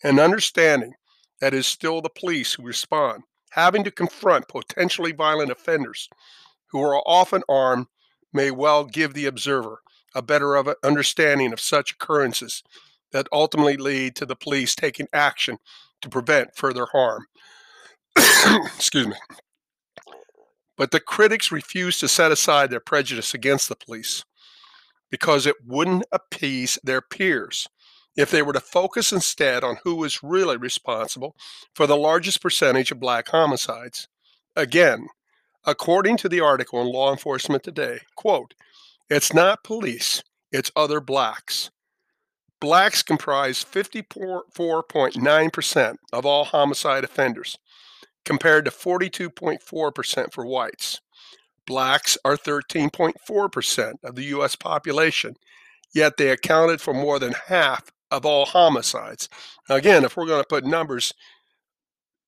and 0.04 0.20
understanding 0.20 0.94
that 1.40 1.54
it 1.54 1.58
is 1.58 1.68
still 1.68 2.02
the 2.02 2.10
police 2.10 2.54
who 2.54 2.64
respond, 2.64 3.24
having 3.56 3.86
to 3.86 3.92
confront 3.92 4.50
potentially 4.50 5.14
violent 5.14 5.50
offenders 5.50 6.10
who 6.68 6.82
are 6.82 7.02
often 7.08 7.42
armed 7.48 7.88
may 8.34 8.52
well 8.52 8.84
give 8.84 9.14
the 9.14 9.26
observer 9.26 9.80
a 10.14 10.22
better 10.22 10.58
understanding 10.84 11.54
of 11.54 11.60
such 11.62 11.94
occurrences 11.94 12.64
that 13.14 13.30
ultimately 13.32 13.78
lead 13.78 14.14
to 14.14 14.26
the 14.26 14.36
police 14.36 14.76
taking 14.76 15.08
action 15.14 15.58
to 16.02 16.10
prevent 16.10 16.54
further 16.54 16.86
harm. 16.92 17.28
Excuse 18.76 19.08
me. 19.08 19.16
But 20.76 20.92
the 20.92 21.00
critics 21.00 21.50
refuse 21.50 21.98
to 22.00 22.10
set 22.10 22.34
aside 22.34 22.70
their 22.70 22.82
prejudice 22.82 23.34
against 23.34 23.70
the 23.70 23.78
police 23.78 24.26
because 25.10 25.48
it 25.48 25.56
wouldn't 25.66 26.04
appease 26.12 26.78
their 26.84 27.00
peers 27.00 27.70
if 28.16 28.32
they 28.32 28.42
were 28.42 28.54
to 28.54 28.60
focus 28.60 29.12
instead 29.12 29.64
on 29.64 29.78
who 29.84 30.04
is 30.04 30.24
really 30.24 30.58
responsible 30.58 31.36
for 31.74 31.86
the 31.88 31.98
largest 31.98 32.42
percentage 32.42 32.92
of 32.92 33.00
black 33.00 33.30
homicides. 33.30 34.08
Again, 34.56 35.08
according 35.66 36.18
to 36.18 36.30
the 36.30 36.40
article 36.40 36.80
in 36.82 36.88
Law 36.88 37.12
Enforcement 37.12 37.64
Today, 37.64 38.00
quote, 38.16 38.54
it's 39.10 39.34
not 39.34 39.64
police, 39.64 40.24
it's 40.52 40.72
other 40.76 41.02
blacks. 41.02 41.72
Blacks 42.62 43.02
comprise 43.04 43.64
54.9% 43.64 45.96
of 46.14 46.26
all 46.26 46.46
homicide 46.46 47.04
offenders, 47.04 47.58
compared 48.24 48.64
to 48.66 48.72
42.4% 48.72 50.34
for 50.34 50.46
whites. 50.46 51.02
Blacks 51.68 52.18
are 52.24 52.38
13.4% 52.38 53.94
of 54.04 54.16
the 54.16 54.24
U.S. 54.26 54.56
population, 54.56 55.36
yet 55.94 56.18
they 56.18 56.30
accounted 56.30 56.80
for 56.80 56.94
more 56.94 57.20
than 57.20 57.34
half 57.48 57.92
of 58.12 58.26
all 58.26 58.46
homicides. 58.46 59.30
Now, 59.70 59.76
again, 59.76 60.04
if 60.04 60.16
we're 60.16 60.28
going 60.28 60.42
to 60.42 60.48
put 60.48 60.66
numbers 60.66 61.14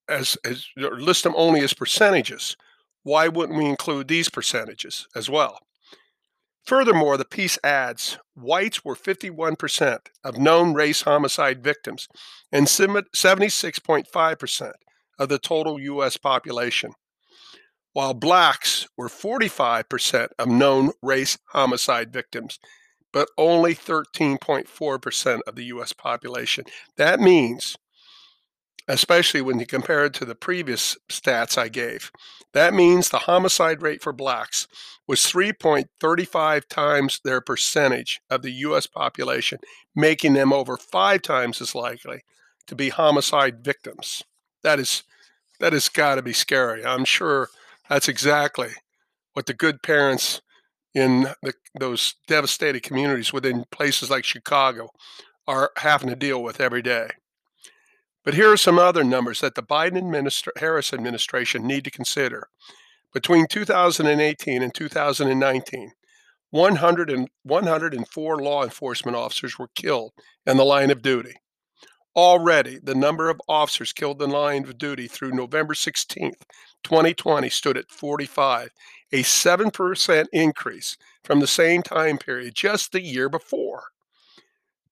as, 0.09 0.37
as 0.45 0.65
list 0.75 1.23
them 1.23 1.33
only 1.35 1.61
as 1.61 1.73
percentages, 1.73 2.55
why 3.03 3.27
wouldn't 3.27 3.57
we 3.57 3.65
include 3.65 4.07
these 4.07 4.29
percentages 4.29 5.07
as 5.15 5.29
well? 5.29 5.59
Furthermore, 6.65 7.15
the 7.15 7.23
piece 7.23 7.57
adds 7.63 8.17
whites 8.35 8.83
were 8.83 8.95
51% 8.95 9.99
of 10.25 10.37
known 10.37 10.73
race 10.73 11.03
homicide 11.03 11.63
victims 11.63 12.09
and 12.51 12.67
76.5% 12.67 14.71
of 15.17 15.29
the 15.29 15.39
total 15.39 15.79
U.S. 15.79 16.17
population, 16.17 16.91
while 17.93 18.13
blacks 18.13 18.89
were 18.97 19.07
45% 19.07 20.27
of 20.37 20.49
known 20.49 20.91
race 21.01 21.37
homicide 21.51 22.11
victims 22.11 22.59
but 23.11 23.29
only 23.37 23.73
13.4% 23.73 25.39
of 25.47 25.55
the 25.55 25.65
US 25.65 25.93
population. 25.93 26.65
That 26.97 27.19
means, 27.19 27.77
especially 28.87 29.41
when 29.41 29.59
you 29.59 29.65
compare 29.65 30.05
it 30.05 30.13
to 30.15 30.25
the 30.25 30.35
previous 30.35 30.97
stats 31.09 31.57
I 31.57 31.69
gave, 31.69 32.11
that 32.53 32.73
means 32.73 33.09
the 33.09 33.19
homicide 33.19 33.81
rate 33.81 34.01
for 34.01 34.13
blacks 34.13 34.67
was 35.07 35.21
3.35 35.21 36.67
times 36.67 37.19
their 37.23 37.41
percentage 37.41 38.21
of 38.29 38.41
the 38.41 38.51
US 38.51 38.87
population, 38.87 39.59
making 39.95 40.33
them 40.33 40.51
over 40.51 40.77
five 40.77 41.21
times 41.21 41.61
as 41.61 41.75
likely 41.75 42.23
to 42.67 42.75
be 42.75 42.89
homicide 42.89 43.63
victims. 43.63 44.23
That 44.63 44.79
is 44.79 45.03
that 45.59 45.73
has 45.73 45.89
got 45.89 46.15
to 46.15 46.21
be 46.21 46.33
scary. 46.33 46.85
I'm 46.85 47.05
sure 47.05 47.49
that's 47.89 48.07
exactly 48.07 48.69
what 49.33 49.45
the 49.45 49.53
good 49.53 49.81
parents 49.81 50.41
in 50.93 51.27
the, 51.43 51.53
those 51.79 52.15
devastated 52.27 52.83
communities 52.83 53.33
within 53.33 53.65
places 53.71 54.09
like 54.09 54.23
Chicago 54.23 54.89
are 55.47 55.71
having 55.77 56.09
to 56.09 56.15
deal 56.15 56.41
with 56.41 56.59
every 56.59 56.81
day. 56.81 57.09
But 58.23 58.33
here 58.33 58.51
are 58.51 58.57
some 58.57 58.77
other 58.77 59.03
numbers 59.03 59.39
that 59.39 59.55
the 59.55 59.63
Biden 59.63 59.93
administra- 59.93 60.57
Harris 60.57 60.93
administration 60.93 61.65
need 61.65 61.85
to 61.85 61.91
consider. 61.91 62.49
Between 63.13 63.47
2018 63.47 64.61
and 64.61 64.73
2019, 64.73 65.91
100 66.49 67.09
and 67.09 67.29
104 67.43 68.37
law 68.37 68.63
enforcement 68.63 69.17
officers 69.17 69.57
were 69.57 69.69
killed 69.75 70.11
in 70.45 70.57
the 70.57 70.65
line 70.65 70.91
of 70.91 71.01
duty. 71.01 71.35
Already, 72.17 72.79
the 72.81 72.95
number 72.95 73.29
of 73.29 73.39
officers 73.47 73.93
killed 73.93 74.23
in 74.23 74.31
line 74.31 74.63
of 74.63 74.79
duty 74.79 75.07
through 75.07 75.33
November 75.33 75.75
16, 75.75 76.33
2020, 76.83 77.47
stood 77.47 77.77
at 77.77 77.91
45, 77.91 78.71
a 79.11 79.21
7% 79.21 80.25
increase 80.33 80.97
from 81.23 81.39
the 81.39 81.45
same 81.45 81.83
time 81.83 82.17
period 82.17 82.55
just 82.55 82.91
the 82.91 83.03
year 83.03 83.29
before. 83.29 83.83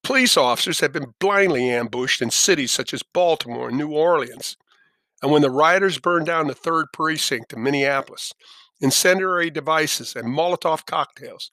Police 0.03 0.37
officers 0.37 0.81
have 0.81 0.93
been 0.93 1.15
blindly 1.19 1.67
ambushed 1.67 2.21
in 2.21 2.29
cities 2.29 2.71
such 2.71 2.93
as 2.93 3.01
Baltimore 3.01 3.69
and 3.69 3.77
New 3.79 3.89
Orleans. 3.89 4.55
And 5.23 5.31
when 5.31 5.41
the 5.41 5.49
rioters 5.49 5.97
burned 5.97 6.27
down 6.27 6.45
the 6.45 6.53
3rd 6.53 6.93
Precinct 6.93 7.53
in 7.53 7.63
Minneapolis, 7.63 8.33
incendiary 8.79 9.49
devices 9.49 10.15
and 10.15 10.27
Molotov 10.27 10.85
cocktails 10.85 11.49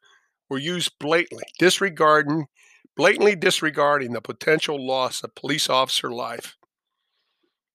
were 0.51 0.59
used 0.59 0.99
blatantly, 0.99 1.47
disregarding 1.59 2.49
blatantly 2.97 3.37
disregarding 3.37 4.13
the 4.13 4.21
potential 4.21 4.85
loss 4.85 5.23
of 5.23 5.35
police 5.35 5.69
officer 5.69 6.11
life. 6.11 6.57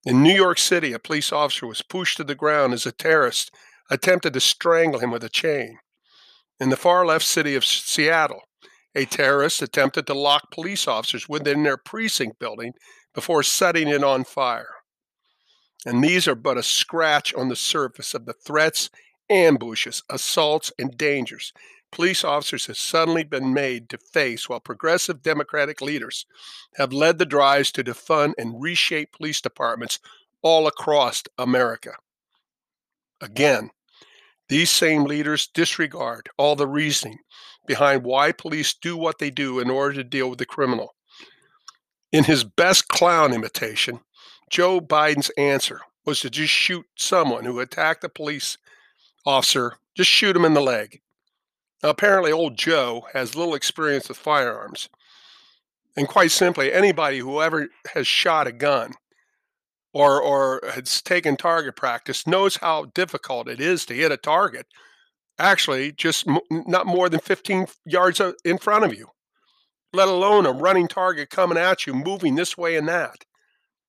In 0.05 0.23
New 0.23 0.33
York 0.33 0.57
City, 0.57 0.93
a 0.93 0.99
police 0.99 1.31
officer 1.31 1.67
was 1.67 1.81
pushed 1.81 2.17
to 2.17 2.23
the 2.23 2.35
ground 2.35 2.73
as 2.73 2.85
a 2.85 2.91
terrorist 2.91 3.51
attempted 3.89 4.33
to 4.33 4.39
strangle 4.39 4.99
him 4.99 5.11
with 5.11 5.23
a 5.23 5.29
chain. 5.29 5.79
In 6.59 6.69
the 6.69 6.77
far 6.77 7.05
left 7.05 7.25
city 7.25 7.55
of 7.55 7.65
Seattle, 7.65 8.41
a 8.95 9.05
terrorist 9.05 9.61
attempted 9.61 10.07
to 10.07 10.13
lock 10.13 10.51
police 10.51 10.87
officers 10.87 11.29
within 11.29 11.63
their 11.63 11.77
precinct 11.77 12.39
building 12.39 12.73
before 13.13 13.43
setting 13.43 13.87
it 13.87 14.03
on 14.03 14.23
fire. 14.23 14.75
And 15.85 16.03
these 16.03 16.27
are 16.27 16.35
but 16.35 16.57
a 16.57 16.63
scratch 16.63 17.33
on 17.33 17.49
the 17.49 17.55
surface 17.55 18.13
of 18.13 18.25
the 18.25 18.33
threats, 18.33 18.89
ambushes, 19.29 20.03
assaults, 20.09 20.71
and 20.79 20.97
dangers 20.97 21.53
police 21.97 22.23
officers 22.23 22.67
have 22.67 22.77
suddenly 22.77 23.23
been 23.23 23.55
made 23.55 23.89
to 23.89 23.97
face 23.97 24.47
while 24.47 24.59
progressive 24.59 25.23
Democratic 25.23 25.81
leaders 25.81 26.27
have 26.75 26.93
led 26.93 27.17
the 27.17 27.25
drives 27.25 27.71
to 27.71 27.83
defund 27.83 28.33
and 28.37 28.61
reshape 28.61 29.13
police 29.13 29.41
departments 29.41 29.97
all 30.43 30.67
across 30.67 31.23
America. 31.39 31.93
Again, 33.19 33.71
these 34.47 34.69
same 34.69 35.05
leaders 35.05 35.47
disregard 35.47 36.29
all 36.37 36.55
the 36.55 36.67
reasoning 36.67 37.17
behind 37.65 38.03
why 38.03 38.31
police 38.31 38.75
do 38.75 38.95
what 38.95 39.17
they 39.17 39.31
do 39.31 39.59
in 39.59 39.71
order 39.71 39.95
to 39.95 40.03
deal 40.03 40.29
with 40.29 40.37
the 40.37 40.45
criminal. 40.45 40.93
In 42.11 42.25
his 42.25 42.43
best 42.43 42.89
clown 42.89 43.33
imitation, 43.33 44.01
Joe 44.51 44.79
Biden's 44.79 45.31
answer 45.31 45.81
was 46.05 46.19
to 46.19 46.29
just 46.29 46.53
shoot 46.53 46.85
someone 46.95 47.43
who 47.43 47.59
attacked 47.59 48.03
a 48.03 48.09
police 48.09 48.59
officer, 49.25 49.77
just 49.95 50.11
shoot 50.11 50.35
him 50.35 50.45
in 50.45 50.53
the 50.53 50.61
leg. 50.61 51.01
Apparently, 51.83 52.31
old 52.31 52.57
Joe 52.57 53.05
has 53.13 53.35
little 53.35 53.53
experience 53.53 54.09
with 54.09 54.17
firearms. 54.17 54.89
And 55.95 56.07
quite 56.07 56.31
simply, 56.31 56.71
anybody 56.71 57.19
who 57.19 57.41
ever 57.41 57.69
has 57.93 58.07
shot 58.07 58.47
a 58.47 58.51
gun 58.51 58.93
or, 59.93 60.21
or 60.21 60.61
has 60.73 61.01
taken 61.01 61.37
target 61.37 61.75
practice 61.75 62.27
knows 62.27 62.57
how 62.57 62.85
difficult 62.93 63.47
it 63.47 63.59
is 63.59 63.85
to 63.85 63.95
hit 63.95 64.11
a 64.11 64.17
target, 64.17 64.67
actually, 65.39 65.91
just 65.91 66.27
m- 66.27 66.39
not 66.49 66.85
more 66.85 67.09
than 67.09 67.19
15 67.19 67.67
yards 67.85 68.21
in 68.43 68.57
front 68.57 68.85
of 68.85 68.93
you, 68.93 69.07
let 69.93 70.07
alone 70.07 70.45
a 70.45 70.51
running 70.51 70.87
target 70.87 71.29
coming 71.29 71.57
at 71.57 71.87
you, 71.87 71.93
moving 71.93 72.35
this 72.35 72.57
way 72.57 72.75
and 72.75 72.87
that. 72.87 73.25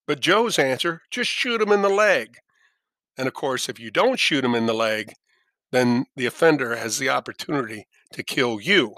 But 0.07 0.21
Joe's 0.21 0.59
answer 0.59 1.03
just 1.11 1.31
shoot 1.31 1.61
him 1.61 1.73
in 1.73 1.83
the 1.83 1.91
leg. 1.91 2.37
And 3.19 3.29
of 3.29 3.35
course, 3.35 3.69
if 3.69 3.79
you 3.79 3.91
don't 3.91 4.19
shoot 4.19 4.45
him 4.45 4.55
in 4.55 4.67
the 4.67 4.75
leg, 4.75 5.13
then 5.71 6.07
the 6.17 6.27
offender 6.27 6.77
has 6.77 6.99
the 6.99 7.09
opportunity 7.09 7.87
to 8.13 8.23
kill 8.23 8.61
you. 8.61 8.95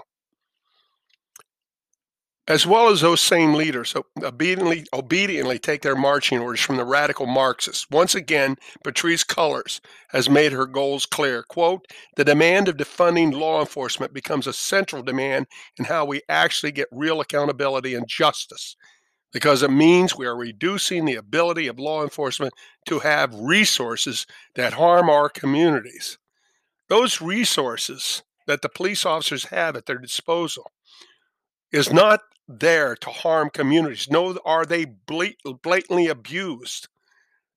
As 2.47 2.65
well 2.65 2.89
as 2.89 3.01
those 3.01 3.21
same 3.21 3.53
leaders 3.53 3.95
obediently, 4.21 4.85
obediently 4.91 5.59
take 5.59 5.83
their 5.83 5.95
marching 5.95 6.39
orders 6.39 6.59
from 6.59 6.75
the 6.75 6.83
radical 6.83 7.25
Marxists. 7.25 7.87
Once 7.91 8.15
again, 8.15 8.57
Patrisse 8.83 9.23
Cullors 9.23 9.79
has 10.09 10.29
made 10.29 10.51
her 10.51 10.65
goals 10.65 11.05
clear. 11.05 11.43
Quote, 11.43 11.85
the 12.17 12.25
demand 12.25 12.67
of 12.67 12.77
defunding 12.77 13.31
law 13.31 13.59
enforcement 13.59 14.13
becomes 14.13 14.47
a 14.47 14.53
central 14.53 15.03
demand 15.03 15.45
in 15.77 15.85
how 15.85 16.03
we 16.03 16.21
actually 16.27 16.71
get 16.71 16.87
real 16.91 17.21
accountability 17.21 17.93
and 17.93 18.07
justice 18.07 18.75
because 19.31 19.63
it 19.63 19.71
means 19.71 20.17
we 20.17 20.25
are 20.25 20.35
reducing 20.35 21.05
the 21.05 21.15
ability 21.15 21.67
of 21.67 21.79
law 21.79 22.03
enforcement 22.03 22.53
to 22.85 22.99
have 22.99 23.33
resources 23.35 24.25
that 24.55 24.73
harm 24.73 25.09
our 25.09 25.29
communities. 25.29 26.17
Those 26.91 27.21
resources 27.21 28.21
that 28.47 28.61
the 28.61 28.67
police 28.67 29.05
officers 29.05 29.45
have 29.45 29.77
at 29.77 29.85
their 29.85 29.97
disposal 29.97 30.73
is 31.71 31.89
not 31.89 32.19
there 32.49 32.97
to 32.97 33.09
harm 33.09 33.49
communities. 33.49 34.09
No, 34.09 34.37
are 34.43 34.65
they 34.65 34.83
blatantly 34.83 36.07
abused? 36.07 36.89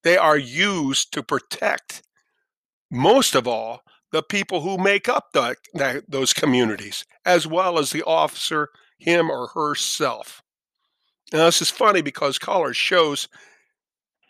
They 0.04 0.16
are 0.16 0.38
used 0.38 1.12
to 1.14 1.24
protect, 1.24 2.04
most 2.92 3.34
of 3.34 3.48
all, 3.48 3.80
the 4.12 4.22
people 4.22 4.60
who 4.60 4.78
make 4.78 5.08
up 5.08 5.32
the, 5.32 5.56
the, 5.72 6.04
those 6.06 6.32
communities, 6.32 7.04
as 7.26 7.44
well 7.44 7.80
as 7.80 7.90
the 7.90 8.04
officer, 8.04 8.68
him 9.00 9.30
or 9.30 9.48
herself. 9.48 10.42
Now, 11.32 11.46
this 11.46 11.60
is 11.60 11.70
funny 11.70 12.02
because 12.02 12.38
Cullors 12.38 12.76
shows 12.76 13.26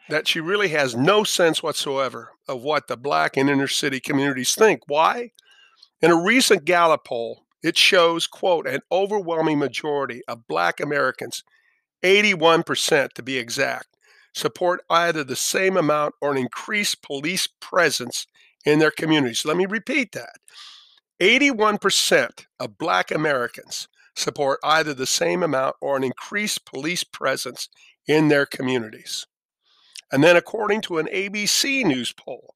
that 0.08 0.28
she 0.28 0.40
really 0.40 0.68
has 0.68 0.94
no 0.94 1.24
sense 1.24 1.62
whatsoever 1.62 2.32
of 2.46 2.62
what 2.62 2.88
the 2.88 2.96
black 2.96 3.36
and 3.36 3.48
inner 3.48 3.68
city 3.68 4.00
communities 4.00 4.54
think. 4.54 4.82
Why? 4.86 5.30
In 6.02 6.10
a 6.10 6.22
recent 6.22 6.64
Gallup 6.64 7.04
poll, 7.04 7.44
it 7.62 7.78
shows, 7.78 8.26
quote, 8.26 8.66
an 8.66 8.80
overwhelming 8.92 9.58
majority 9.58 10.20
of 10.28 10.46
black 10.46 10.80
Americans, 10.80 11.42
81% 12.02 13.12
to 13.14 13.22
be 13.22 13.38
exact, 13.38 13.96
support 14.34 14.84
either 14.90 15.24
the 15.24 15.36
same 15.36 15.76
amount 15.76 16.14
or 16.20 16.32
an 16.32 16.36
increased 16.36 17.02
police 17.02 17.48
presence 17.60 18.26
in 18.66 18.78
their 18.80 18.90
communities. 18.90 19.44
Let 19.46 19.56
me 19.56 19.64
repeat 19.64 20.12
that. 20.12 20.36
81% 21.20 22.44
of 22.60 22.76
black 22.76 23.10
Americans 23.10 23.88
support 24.14 24.60
either 24.62 24.92
the 24.92 25.06
same 25.06 25.42
amount 25.42 25.76
or 25.80 25.96
an 25.96 26.04
increased 26.04 26.66
police 26.66 27.04
presence 27.04 27.68
in 28.06 28.28
their 28.28 28.44
communities. 28.44 29.26
And 30.14 30.22
then, 30.22 30.36
according 30.36 30.82
to 30.82 30.98
an 30.98 31.08
ABC 31.12 31.84
News 31.84 32.12
poll, 32.12 32.54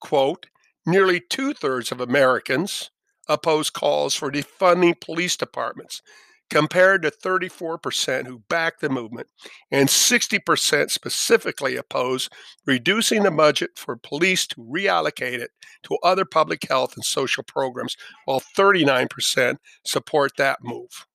quote, 0.00 0.46
nearly 0.86 1.20
two 1.20 1.52
thirds 1.52 1.92
of 1.92 2.00
Americans 2.00 2.90
oppose 3.28 3.68
calls 3.68 4.14
for 4.14 4.32
defunding 4.32 4.98
police 4.98 5.36
departments, 5.36 6.00
compared 6.48 7.02
to 7.02 7.10
34% 7.10 8.26
who 8.26 8.38
back 8.48 8.80
the 8.80 8.88
movement, 8.88 9.26
and 9.70 9.90
60% 9.90 10.90
specifically 10.90 11.76
oppose 11.76 12.30
reducing 12.64 13.24
the 13.24 13.30
budget 13.30 13.72
for 13.76 13.96
police 13.96 14.46
to 14.46 14.56
reallocate 14.56 15.40
it 15.40 15.50
to 15.82 15.98
other 16.02 16.24
public 16.24 16.66
health 16.66 16.94
and 16.96 17.04
social 17.04 17.42
programs, 17.42 17.94
while 18.24 18.40
39% 18.56 19.58
support 19.84 20.32
that 20.38 20.60
move. 20.64 21.06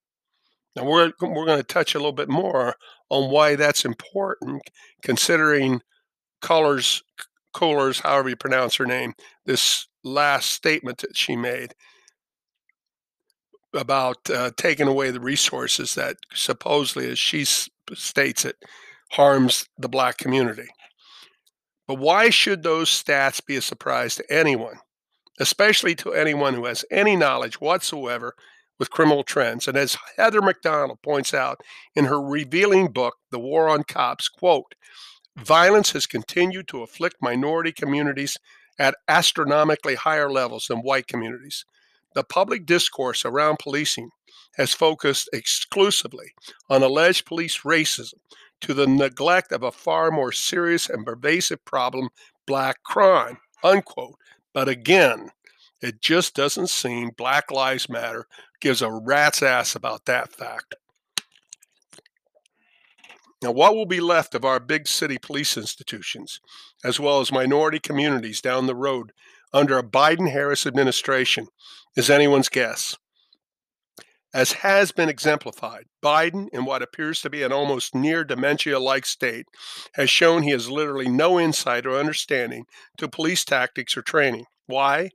Now, 0.76 0.86
we're, 0.86 1.12
we're 1.20 1.48
going 1.48 1.58
to 1.58 1.64
touch 1.64 1.96
a 1.96 1.98
little 1.98 2.12
bit 2.12 2.30
more 2.30 2.76
on 3.12 3.30
why 3.30 3.56
that's 3.56 3.84
important, 3.84 4.64
considering 5.04 5.82
Cullors, 6.42 7.02
Cullors, 7.54 8.02
however 8.02 8.30
you 8.30 8.38
pronounce 8.38 8.76
her 8.78 8.86
name, 8.86 9.14
this 9.46 9.86
last 10.04 10.52
statement 10.52 11.00
that 11.00 11.18
she 11.18 11.36
made 11.36 11.76
about 13.74 14.30
uh, 14.30 14.52
taking 14.56 14.88
away 14.88 15.12
the 15.12 15.20
resources 15.20 15.94
that 15.96 16.16
supposedly, 16.34 17.12
as 17.12 17.20
she 17.20 17.44
states 17.46 18.46
it, 18.46 18.56
harms 19.12 19.68
the 19.78 19.90
black 19.90 20.18
community. 20.18 20.68
But 21.88 22.00
why 22.00 22.30
should 22.30 22.64
those 22.64 22.90
stats 22.90 23.46
be 23.46 23.58
a 23.58 23.62
surprise 23.62 24.16
to 24.16 24.34
anyone, 24.34 24.78
especially 25.38 25.96
to 25.96 26.14
anyone 26.14 26.54
who 26.54 26.64
has 26.64 26.86
any 26.90 27.18
knowledge 27.18 27.60
whatsoever 27.60 28.36
with 28.82 28.90
criminal 28.90 29.24
trends. 29.24 29.68
And 29.68 29.78
as 29.78 29.96
Heather 30.18 30.42
Mac 30.42 30.64
Donald 30.64 31.04
points 31.04 31.36
out 31.36 31.62
in 31.96 32.06
her 32.06 32.20
revealing 32.20 32.88
book, 32.88 33.18
The 33.30 33.38
War 33.38 33.70
on 33.70 33.84
Cops, 33.84 34.28
quote, 34.28 34.74
violence 35.38 35.92
has 35.92 36.08
continued 36.08 36.68
to 36.70 36.82
afflict 36.82 37.18
minority 37.22 37.72
communities 37.72 38.40
at 38.80 38.96
astronomically 39.08 39.94
higher 39.94 40.32
levels 40.32 40.66
than 40.66 40.80
white 40.80 41.06
communities. 41.06 41.64
The 42.16 42.24
public 42.24 42.66
discourse 42.66 43.24
around 43.24 43.60
policing 43.60 44.10
has 44.56 44.74
focused 44.74 45.30
exclusively 45.32 46.32
on 46.68 46.82
alleged 46.82 47.28
police 47.28 47.60
racism 47.60 48.16
to 48.62 48.74
the 48.74 48.88
neglect 48.88 49.52
of 49.52 49.62
a 49.62 49.72
far 49.72 50.10
more 50.10 50.32
serious 50.32 50.90
and 50.90 51.06
pervasive 51.06 51.64
problem, 51.66 52.10
black 52.48 52.82
crime, 52.82 53.38
unquote. 53.64 54.16
But 54.56 54.68
again, 54.68 55.30
it 55.82 56.02
just 56.02 56.36
doesn't 56.36 56.70
seem 56.70 57.12
Black 57.18 57.52
Lives 57.52 57.90
Matter 57.90 58.28
gives 58.60 58.82
a 58.82 58.92
rat's 58.92 59.42
ass 59.42 59.76
about 59.76 60.06
that 60.06 60.32
fact. 60.32 60.76
Now, 63.42 63.52
what 63.52 63.76
will 63.76 63.88
be 63.88 64.00
left 64.00 64.36
of 64.36 64.46
our 64.46 64.60
big 64.60 64.88
city 64.88 65.18
police 65.18 65.58
institutions, 65.58 66.40
as 66.84 67.00
well 67.00 67.20
as 67.20 67.32
minority 67.32 67.80
communities 67.80 68.40
down 68.40 68.68
the 68.68 68.76
road 68.76 69.14
under 69.52 69.80
a 69.80 69.84
Biden 69.84 70.32
Harris 70.32 70.68
administration, 70.68 71.48
is 71.96 72.10
anyone's 72.10 72.50
guess. 72.50 72.96
As 74.34 74.54
has 74.54 74.94
been 74.94 75.10
exemplified, 75.10 75.88
Biden, 76.02 76.48
in 76.54 76.64
what 76.64 76.82
appears 76.82 77.20
to 77.22 77.30
be 77.30 77.44
an 77.44 77.52
almost 77.52 77.94
near 77.94 78.24
dementia 78.24 78.80
like 78.80 79.06
state, 79.06 79.48
has 79.96 80.10
shown 80.10 80.44
he 80.44 80.52
has 80.52 80.70
literally 80.70 81.10
no 81.10 81.38
insight 81.40 81.86
or 81.86 81.98
understanding 81.98 82.66
to 82.98 83.10
police 83.10 83.44
tactics 83.44 83.98
or 83.98 84.02
training. 84.02 84.46
Why? 84.68 85.10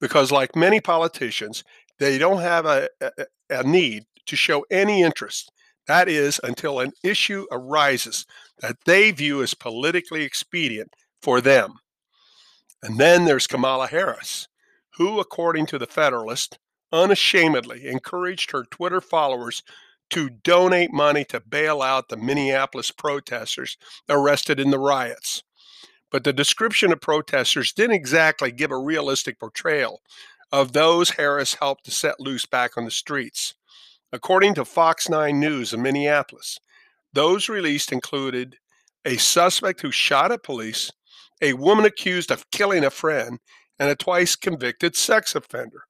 Because, 0.00 0.32
like 0.32 0.56
many 0.56 0.80
politicians, 0.80 1.64
they 1.98 2.18
don't 2.18 2.40
have 2.40 2.66
a, 2.66 2.88
a, 3.00 3.10
a 3.50 3.62
need 3.62 4.04
to 4.26 4.36
show 4.36 4.66
any 4.70 5.02
interest. 5.02 5.50
That 5.86 6.08
is, 6.08 6.40
until 6.42 6.80
an 6.80 6.92
issue 7.02 7.46
arises 7.52 8.26
that 8.60 8.76
they 8.86 9.10
view 9.10 9.42
as 9.42 9.54
politically 9.54 10.22
expedient 10.22 10.90
for 11.22 11.40
them. 11.40 11.74
And 12.82 12.98
then 12.98 13.24
there's 13.24 13.46
Kamala 13.46 13.86
Harris, 13.86 14.48
who, 14.96 15.20
according 15.20 15.66
to 15.66 15.78
the 15.78 15.86
Federalist, 15.86 16.58
unashamedly 16.92 17.86
encouraged 17.86 18.50
her 18.50 18.64
Twitter 18.70 19.00
followers 19.00 19.62
to 20.10 20.30
donate 20.30 20.92
money 20.92 21.24
to 21.24 21.40
bail 21.40 21.82
out 21.82 22.08
the 22.08 22.16
Minneapolis 22.16 22.90
protesters 22.90 23.76
arrested 24.08 24.60
in 24.60 24.70
the 24.70 24.78
riots. 24.78 25.42
But 26.14 26.22
the 26.22 26.32
description 26.32 26.92
of 26.92 27.00
protesters 27.00 27.72
didn't 27.72 27.96
exactly 27.96 28.52
give 28.52 28.70
a 28.70 28.78
realistic 28.78 29.40
portrayal 29.40 30.00
of 30.52 30.72
those 30.72 31.10
Harris 31.10 31.54
helped 31.54 31.86
to 31.86 31.90
set 31.90 32.20
loose 32.20 32.46
back 32.46 32.78
on 32.78 32.84
the 32.84 32.92
streets. 32.92 33.54
According 34.12 34.54
to 34.54 34.64
Fox 34.64 35.08
9 35.08 35.40
News 35.40 35.72
of 35.72 35.80
Minneapolis, 35.80 36.60
those 37.12 37.48
released 37.48 37.90
included 37.90 38.58
a 39.04 39.16
suspect 39.16 39.80
who 39.80 39.90
shot 39.90 40.30
at 40.30 40.44
police, 40.44 40.92
a 41.42 41.54
woman 41.54 41.84
accused 41.84 42.30
of 42.30 42.48
killing 42.52 42.84
a 42.84 42.90
friend, 42.90 43.40
and 43.80 43.90
a 43.90 43.96
twice 43.96 44.36
convicted 44.36 44.94
sex 44.94 45.34
offender. 45.34 45.82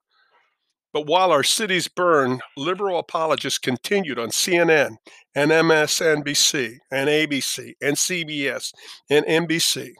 But 0.91 1.05
while 1.05 1.31
our 1.31 1.43
cities 1.43 1.87
burned, 1.87 2.41
liberal 2.57 2.97
apologists 2.97 3.59
continued 3.59 4.17
on 4.17 4.29
CNN 4.29 4.95
and 5.35 5.51
MSNBC 5.51 6.77
and 6.89 7.09
ABC 7.09 7.73
and 7.79 7.95
CBS 7.95 8.73
and 9.07 9.23
NBC 9.27 9.93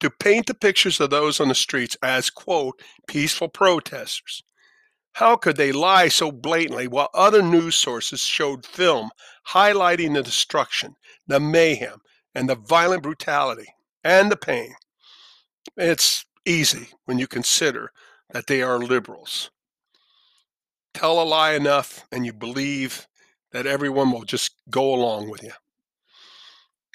to 0.00 0.10
paint 0.10 0.46
the 0.46 0.54
pictures 0.54 1.00
of 1.00 1.10
those 1.10 1.40
on 1.40 1.48
the 1.48 1.54
streets 1.54 1.96
as, 2.02 2.30
quote, 2.30 2.80
peaceful 3.06 3.48
protesters. 3.48 4.42
How 5.14 5.36
could 5.36 5.56
they 5.56 5.72
lie 5.72 6.08
so 6.08 6.30
blatantly 6.30 6.88
while 6.88 7.08
other 7.14 7.42
news 7.42 7.74
sources 7.74 8.20
showed 8.20 8.66
film 8.66 9.10
highlighting 9.48 10.14
the 10.14 10.22
destruction, 10.22 10.94
the 11.26 11.40
mayhem, 11.40 12.00
and 12.34 12.48
the 12.48 12.56
violent 12.56 13.02
brutality 13.02 13.68
and 14.04 14.30
the 14.30 14.36
pain? 14.36 14.74
It's 15.76 16.26
easy 16.44 16.88
when 17.06 17.18
you 17.18 17.26
consider 17.26 17.92
that 18.30 18.46
they 18.46 18.62
are 18.62 18.78
liberals. 18.78 19.50
Tell 20.92 21.20
a 21.20 21.24
lie 21.24 21.52
enough, 21.52 22.06
and 22.12 22.26
you 22.26 22.32
believe 22.32 23.06
that 23.52 23.66
everyone 23.66 24.12
will 24.12 24.24
just 24.24 24.52
go 24.70 24.94
along 24.94 25.30
with 25.30 25.42
you. 25.42 25.52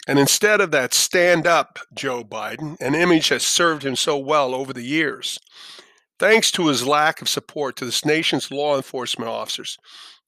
And 0.08 0.18
instead 0.18 0.62
of 0.62 0.72
that 0.72 0.94
stand 0.94 1.46
up 1.46 1.80
Joe 1.94 2.24
Biden, 2.24 2.80
an 2.82 2.96
image 2.96 3.30
has 3.30 3.44
served 3.44 3.86
him 3.86 3.96
so 3.96 4.18
well 4.18 4.56
over 4.56 4.74
the 4.74 4.84
years, 4.84 5.40
thanks 6.18 6.52
to 6.52 6.68
his 6.68 6.86
lack 6.86 7.22
of 7.22 7.30
support 7.30 7.76
to 7.78 7.86
this 7.86 8.04
nation's 8.04 8.52
law 8.52 8.76
enforcement 8.76 9.30
officers, 9.30 9.78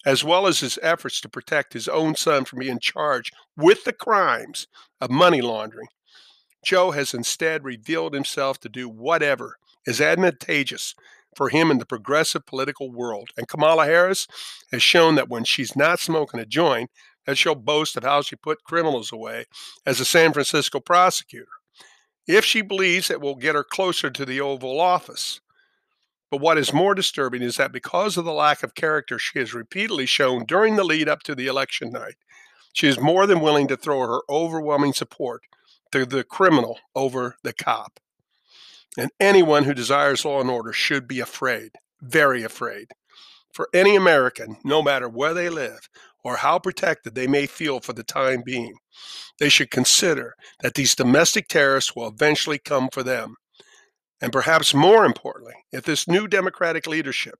as 0.05 0.23
well 0.23 0.47
as 0.47 0.59
his 0.59 0.77
efforts 0.81 1.19
to 1.21 1.29
protect 1.29 1.73
his 1.73 1.87
own 1.87 2.15
son 2.15 2.45
from 2.45 2.59
being 2.59 2.79
charged 2.79 3.33
with 3.57 3.83
the 3.83 3.93
crimes 3.93 4.67
of 5.01 5.09
money 5.09 5.41
laundering, 5.41 5.87
Joe 6.63 6.91
has 6.91 7.13
instead 7.13 7.63
revealed 7.63 8.13
himself 8.13 8.59
to 8.59 8.69
do 8.69 8.87
whatever 8.87 9.57
is 9.85 9.99
advantageous 9.99 10.95
for 11.35 11.49
him 11.49 11.71
in 11.71 11.77
the 11.79 11.85
progressive 11.85 12.45
political 12.45 12.91
world. 12.91 13.29
And 13.37 13.47
Kamala 13.47 13.85
Harris 13.85 14.27
has 14.71 14.81
shown 14.81 15.15
that 15.15 15.29
when 15.29 15.43
she's 15.43 15.75
not 15.75 15.99
smoking 15.99 16.39
a 16.39 16.45
joint, 16.45 16.89
that 17.25 17.37
she'll 17.37 17.55
boast 17.55 17.97
of 17.97 18.03
how 18.03 18.21
she 18.21 18.35
put 18.35 18.63
criminals 18.63 19.11
away 19.11 19.45
as 19.85 19.99
a 19.99 20.05
San 20.05 20.33
Francisco 20.33 20.79
prosecutor. 20.79 21.47
If 22.27 22.45
she 22.45 22.61
believes 22.61 23.09
it 23.09 23.21
will 23.21 23.35
get 23.35 23.55
her 23.55 23.63
closer 23.63 24.09
to 24.09 24.25
the 24.25 24.39
Oval 24.39 24.79
Office. 24.79 25.41
But 26.31 26.41
what 26.41 26.57
is 26.57 26.73
more 26.73 26.95
disturbing 26.95 27.43
is 27.43 27.57
that 27.57 27.71
because 27.71 28.17
of 28.17 28.25
the 28.25 28.33
lack 28.33 28.63
of 28.63 28.73
character 28.75 29.19
she 29.19 29.39
has 29.39 29.53
repeatedly 29.53 30.07
shown 30.07 30.45
during 30.45 30.75
the 30.75 30.83
lead 30.83 31.07
up 31.07 31.21
to 31.23 31.35
the 31.35 31.47
election 31.47 31.91
night, 31.91 32.15
she 32.73 32.87
is 32.87 32.99
more 32.99 33.27
than 33.27 33.39
willing 33.39 33.67
to 33.67 33.77
throw 33.77 33.99
her 33.99 34.21
overwhelming 34.27 34.93
support 34.93 35.43
to 35.91 36.05
the 36.05 36.23
criminal 36.23 36.79
over 36.95 37.35
the 37.43 37.53
cop. 37.53 37.99
And 38.97 39.11
anyone 39.19 39.65
who 39.65 39.75
desires 39.75 40.25
law 40.25 40.41
and 40.41 40.49
order 40.49 40.73
should 40.73 41.07
be 41.07 41.19
afraid, 41.19 41.73
very 42.01 42.43
afraid. 42.43 42.87
For 43.53 43.69
any 43.71 43.95
American, 43.95 44.57
no 44.63 44.81
matter 44.81 45.07
where 45.07 45.33
they 45.35 45.47
live 45.47 45.87
or 46.23 46.37
how 46.37 46.57
protected 46.57 47.13
they 47.13 47.27
may 47.27 47.45
feel 47.45 47.79
for 47.79 47.93
the 47.93 48.03
time 48.03 48.41
being, 48.43 48.75
they 49.39 49.47
should 49.49 49.69
consider 49.69 50.35
that 50.61 50.73
these 50.73 50.95
domestic 50.95 51.47
terrorists 51.47 51.95
will 51.95 52.07
eventually 52.07 52.57
come 52.57 52.89
for 52.91 53.03
them. 53.03 53.35
And 54.19 54.31
perhaps 54.31 54.73
more 54.73 55.05
importantly, 55.05 55.53
if 55.71 55.83
this 55.83 56.07
new 56.07 56.27
Democratic 56.27 56.87
leadership 56.87 57.35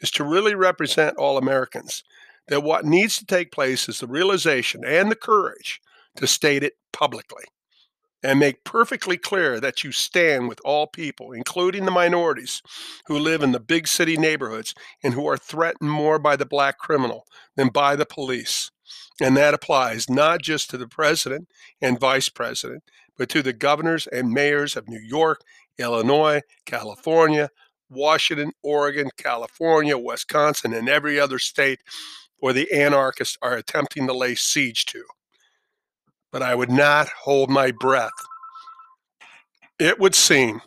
is 0.00 0.10
to 0.12 0.24
really 0.24 0.54
represent 0.54 1.16
all 1.16 1.36
Americans, 1.36 2.04
that 2.46 2.62
what 2.62 2.84
needs 2.84 3.18
to 3.18 3.26
take 3.26 3.50
place 3.50 3.88
is 3.88 3.98
the 3.98 4.06
realization 4.06 4.84
and 4.84 5.10
the 5.10 5.16
courage 5.16 5.80
to 6.16 6.28
state 6.28 6.62
it 6.62 6.74
publicly 6.92 7.44
and 8.22 8.40
make 8.40 8.64
perfectly 8.64 9.16
clear 9.16 9.60
that 9.60 9.84
you 9.84 9.92
stand 9.92 10.48
with 10.48 10.60
all 10.64 10.86
people, 10.86 11.32
including 11.32 11.84
the 11.84 11.90
minorities 11.90 12.62
who 13.06 13.18
live 13.18 13.42
in 13.42 13.52
the 13.52 13.60
big 13.60 13.86
city 13.86 14.16
neighborhoods 14.16 14.74
and 15.02 15.14
who 15.14 15.26
are 15.26 15.36
threatened 15.36 15.90
more 15.90 16.18
by 16.18 16.36
the 16.36 16.46
black 16.46 16.78
criminal 16.78 17.26
than 17.56 17.68
by 17.68 17.94
the 17.94 18.06
police. 18.06 18.70
And 19.20 19.36
that 19.36 19.54
applies 19.54 20.08
not 20.08 20.42
just 20.42 20.70
to 20.70 20.78
the 20.78 20.88
president 20.88 21.48
and 21.80 22.00
vice 22.00 22.28
president, 22.28 22.84
but 23.16 23.28
to 23.30 23.42
the 23.42 23.52
governors 23.52 24.06
and 24.06 24.30
mayors 24.30 24.76
of 24.76 24.88
New 24.88 25.00
York, 25.00 25.40
Illinois, 25.78 26.42
California, 26.64 27.50
Washington, 27.88 28.52
Oregon, 28.62 29.10
California, 29.16 29.96
Wisconsin, 29.96 30.72
and 30.72 30.88
every 30.88 31.20
other 31.20 31.38
state 31.38 31.80
where 32.38 32.52
the 32.52 32.70
anarchists 32.72 33.38
are 33.40 33.54
attempting 33.54 34.06
to 34.06 34.12
lay 34.12 34.34
siege 34.34 34.84
to 34.86 35.04
but 36.32 36.42
I 36.42 36.54
would 36.54 36.70
not 36.70 37.08
hold 37.24 37.50
my 37.50 37.70
breath. 37.70 38.12
It 39.78 39.98
would 39.98 40.14
seem, 40.14 40.60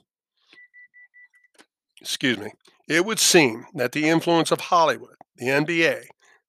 excuse 2.02 2.38
me, 2.38 2.52
it 2.88 3.06
would 3.06 3.20
seem 3.20 3.66
that 3.74 3.92
the 3.92 4.08
influence 4.08 4.52
of 4.52 4.62
Hollywood, 4.62 5.16
the 5.38 5.48
NBA, 5.48 6.04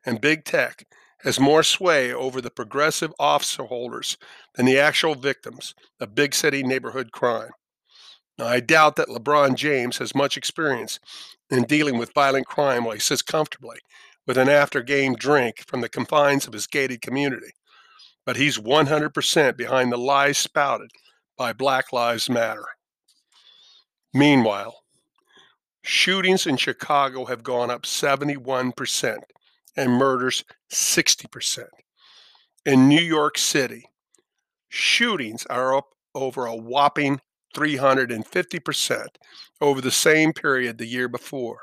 and 0.05 0.21
big 0.21 0.45
tech 0.45 0.87
has 1.23 1.39
more 1.39 1.63
sway 1.63 2.13
over 2.13 2.41
the 2.41 2.51
progressive 2.51 3.13
officer 3.19 3.65
holders 3.65 4.17
than 4.55 4.67
the 4.67 4.79
actual 4.79 5.15
victims 5.15 5.75
of 6.01 6.15
big 6.15 6.35
city 6.35 6.63
neighborhood 6.63 7.13
crime. 7.13 7.51
Now, 8.39 8.47
I 8.47 8.61
doubt 8.61 8.97
that 8.97 9.09
LeBron 9.09 9.55
James 9.55 9.99
has 9.99 10.15
much 10.15 10.39
experience 10.39 10.99
in 11.51 11.65
dealing 11.65 11.99
with 11.99 12.15
violent 12.15 12.47
crime 12.47 12.85
while 12.85 12.95
he 12.95 13.01
sits 13.01 13.21
comfortably 13.21 13.79
with 14.27 14.39
an 14.39 14.49
after 14.49 14.83
game 14.83 15.15
drink 15.15 15.65
from 15.67 15.83
the 15.83 15.89
confines 15.91 16.47
of 16.47 16.55
his 16.55 16.67
gated 16.67 17.03
community 17.03 17.53
but 18.25 18.37
he's 18.37 18.59
100% 18.59 19.57
behind 19.57 19.93
the 19.93 19.99
lies 19.99 20.39
spouted 20.39 20.91
by 21.37 21.53
Black 21.53 21.93
Lives 21.93 22.29
Matter. 22.29 22.67
Meanwhile, 24.13 24.75
shootings 25.83 26.47
in 26.47 26.57
Chicago 26.57 27.25
have 27.25 27.43
gone 27.43 27.71
up 27.71 27.83
71% 27.83 29.19
and 29.77 29.93
murders 29.93 30.45
60%. 30.73 31.65
In 32.67 32.89
New 32.89 33.01
York 33.01 33.39
City, 33.39 33.85
shootings 34.69 35.47
are 35.47 35.77
up 35.77 35.89
over 36.15 36.47
a 36.47 36.55
whopping 36.55 37.21
350% 37.55 39.07
over 39.61 39.81
the 39.81 39.91
same 39.91 40.33
period 40.33 40.79
the 40.79 40.87
year 40.87 41.09
before. 41.09 41.59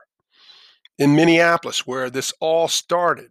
In 0.98 1.16
Minneapolis, 1.16 1.86
where 1.86 2.10
this 2.10 2.34
all 2.40 2.68
started, 2.68 3.30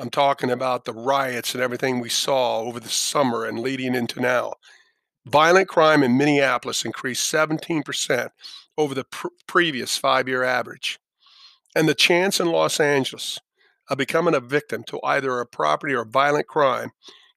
I'm 0.00 0.08
talking 0.08 0.50
about 0.50 0.86
the 0.86 0.94
riots 0.94 1.54
and 1.54 1.62
everything 1.62 2.00
we 2.00 2.08
saw 2.08 2.60
over 2.60 2.80
the 2.80 2.88
summer 2.88 3.44
and 3.44 3.60
leading 3.60 3.94
into 3.94 4.18
now. 4.18 4.54
Violent 5.26 5.68
crime 5.68 6.02
in 6.02 6.16
Minneapolis 6.16 6.86
increased 6.86 7.30
17% 7.30 8.30
over 8.78 8.94
the 8.94 9.04
pr- 9.04 9.26
previous 9.46 9.98
five 9.98 10.26
year 10.26 10.42
average. 10.42 10.98
And 11.76 11.86
the 11.86 11.94
chance 11.94 12.40
in 12.40 12.50
Los 12.50 12.80
Angeles 12.80 13.38
of 13.90 13.98
becoming 13.98 14.34
a 14.34 14.40
victim 14.40 14.84
to 14.84 15.00
either 15.04 15.38
a 15.38 15.46
property 15.46 15.92
or 15.92 16.06
violent 16.06 16.46
crime 16.46 16.92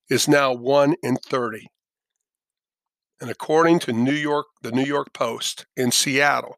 is 0.10 0.30
now 0.30 0.54
1 0.54 0.96
in 1.04 1.18
30. 1.18 1.68
And 3.20 3.30
according 3.30 3.80
to 3.80 3.92
New 3.92 4.14
York, 4.14 4.46
the 4.62 4.72
New 4.72 4.86
York 4.86 5.12
Post, 5.12 5.66
in 5.76 5.92
Seattle, 5.92 6.56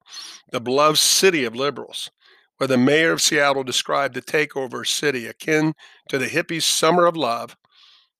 the 0.51 0.61
beloved 0.61 0.99
city 0.99 1.45
of 1.45 1.55
liberals, 1.55 2.11
where 2.57 2.67
the 2.67 2.77
mayor 2.77 3.11
of 3.11 3.21
Seattle 3.21 3.63
described 3.63 4.13
the 4.13 4.21
takeover 4.21 4.87
city 4.87 5.27
akin 5.27 5.73
to 6.09 6.17
the 6.17 6.27
hippies' 6.27 6.63
summer 6.63 7.05
of 7.05 7.17
love. 7.17 7.55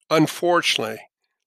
Unfortunately, 0.10 1.00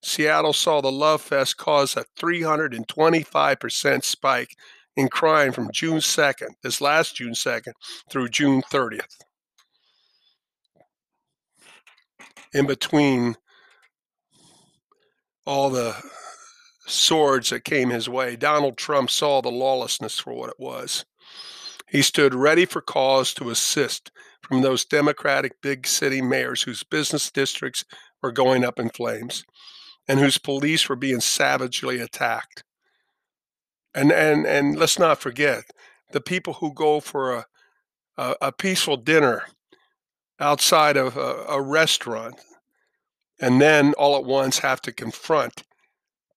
Seattle 0.03 0.53
saw 0.53 0.81
the 0.81 0.93
Love 0.93 1.21
Fest 1.21 1.57
cause 1.57 1.97
a 1.97 2.05
325% 2.19 4.05
spike 4.05 4.57
in 4.97 5.09
crime 5.09 5.53
from 5.53 5.71
June 5.73 5.99
2nd, 5.99 6.49
this 6.63 6.81
last 6.81 7.17
June 7.17 7.33
2nd, 7.33 7.73
through 8.11 8.29
June 8.29 8.63
30th. 8.63 9.19
In 12.55 12.67
between 12.67 13.37
all 15.45 15.71
the 15.71 15.95
swords 16.87 17.51
that 17.51 17.65
came 17.65 17.91
his 17.91 18.09
way, 18.09 18.35
Donald 18.37 18.77
Trump 18.77 19.11
saw 19.11 19.41
the 19.41 19.51
lawlessness 19.51 20.19
for 20.19 20.33
what 20.33 20.51
it 20.51 20.59
was. 20.59 21.05
He 21.91 22.03
stood 22.03 22.35
ready 22.35 22.65
for 22.65 22.81
calls 22.81 23.33
to 23.35 23.51
assist 23.51 24.11
from 24.43 24.63
those 24.63 24.85
Democratic 24.85 25.61
big 25.63 25.87
city 25.87 26.21
mayors 26.21 26.63
whose 26.63 26.83
business 26.85 27.31
districts 27.31 27.85
were 28.23 28.33
going 28.33 28.65
up 28.65 28.79
in 28.79 28.91
flames 28.91 29.45
and 30.07 30.19
whose 30.19 30.39
police 30.39 30.89
were 30.89 30.97
being 30.97 31.21
savagely 31.21 32.01
attacked. 32.01 32.65
And 33.95 34.13
and 34.13 34.47
and 34.47 34.79
let's 34.79 34.99
not 34.99 35.21
forget 35.21 35.65
the 36.13 36.21
people 36.21 36.55
who 36.55 36.73
go 36.75 37.01
for 37.01 37.35
a 37.35 37.47
a, 38.17 38.35
a 38.43 38.53
peaceful 38.53 38.97
dinner 38.97 39.45
outside 40.41 40.97
of 40.97 41.17
a, 41.17 41.45
a 41.49 41.61
restaurant 41.61 42.41
and 43.41 43.61
then 43.61 43.95
all 43.95 44.17
at 44.17 44.25
once 44.25 44.59
have 44.59 44.81
to 44.83 44.93
confront 44.93 45.63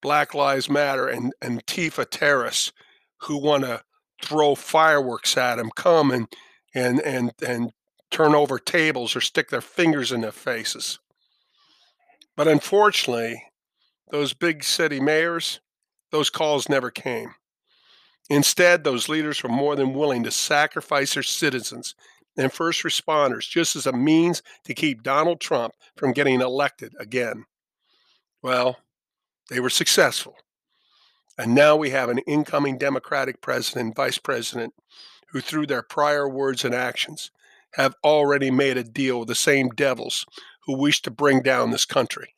Black 0.00 0.34
Lives 0.34 0.70
Matter 0.70 1.08
and, 1.08 1.32
Antifa 1.40 2.06
terrorists 2.08 2.72
who 3.18 3.38
want 3.38 3.64
to 3.64 3.82
throw 4.22 4.54
fireworks 4.54 5.36
at 5.36 5.56
them, 5.56 5.70
come 5.74 6.10
and 6.10 6.28
and 6.74 7.00
and 7.00 7.32
and 7.46 7.72
turn 8.10 8.34
over 8.34 8.58
tables 8.58 9.16
or 9.16 9.20
stick 9.20 9.50
their 9.50 9.60
fingers 9.60 10.12
in 10.12 10.20
their 10.20 10.32
faces. 10.32 10.98
But 12.36 12.48
unfortunately, 12.48 13.42
those 14.10 14.34
big 14.34 14.64
city 14.64 15.00
mayors, 15.00 15.60
those 16.10 16.30
calls 16.30 16.68
never 16.68 16.90
came. 16.90 17.34
Instead, 18.30 18.84
those 18.84 19.08
leaders 19.08 19.42
were 19.42 19.48
more 19.48 19.76
than 19.76 19.94
willing 19.94 20.22
to 20.22 20.30
sacrifice 20.30 21.14
their 21.14 21.22
citizens 21.22 21.94
and 22.36 22.52
first 22.52 22.82
responders 22.82 23.48
just 23.48 23.76
as 23.76 23.86
a 23.86 23.92
means 23.92 24.42
to 24.64 24.74
keep 24.74 25.02
Donald 25.02 25.40
Trump 25.40 25.74
from 25.96 26.12
getting 26.12 26.40
elected 26.40 26.94
again. 26.98 27.44
Well, 28.42 28.78
they 29.50 29.60
were 29.60 29.70
successful. 29.70 30.36
And 31.38 31.54
now 31.54 31.76
we 31.76 31.90
have 31.90 32.08
an 32.08 32.18
incoming 32.18 32.78
Democratic 32.78 33.40
president 33.40 33.86
and 33.86 33.96
vice 33.96 34.18
president 34.18 34.74
who, 35.28 35.40
through 35.40 35.66
their 35.66 35.82
prior 35.82 36.28
words 36.28 36.64
and 36.64 36.74
actions, 36.74 37.30
have 37.74 37.94
already 38.04 38.50
made 38.50 38.76
a 38.76 38.84
deal 38.84 39.20
with 39.20 39.28
the 39.28 39.34
same 39.34 39.70
devils 39.70 40.26
who 40.66 40.76
wish 40.76 41.00
to 41.02 41.10
bring 41.10 41.40
down 41.40 41.70
this 41.70 41.86
country. 41.86 42.34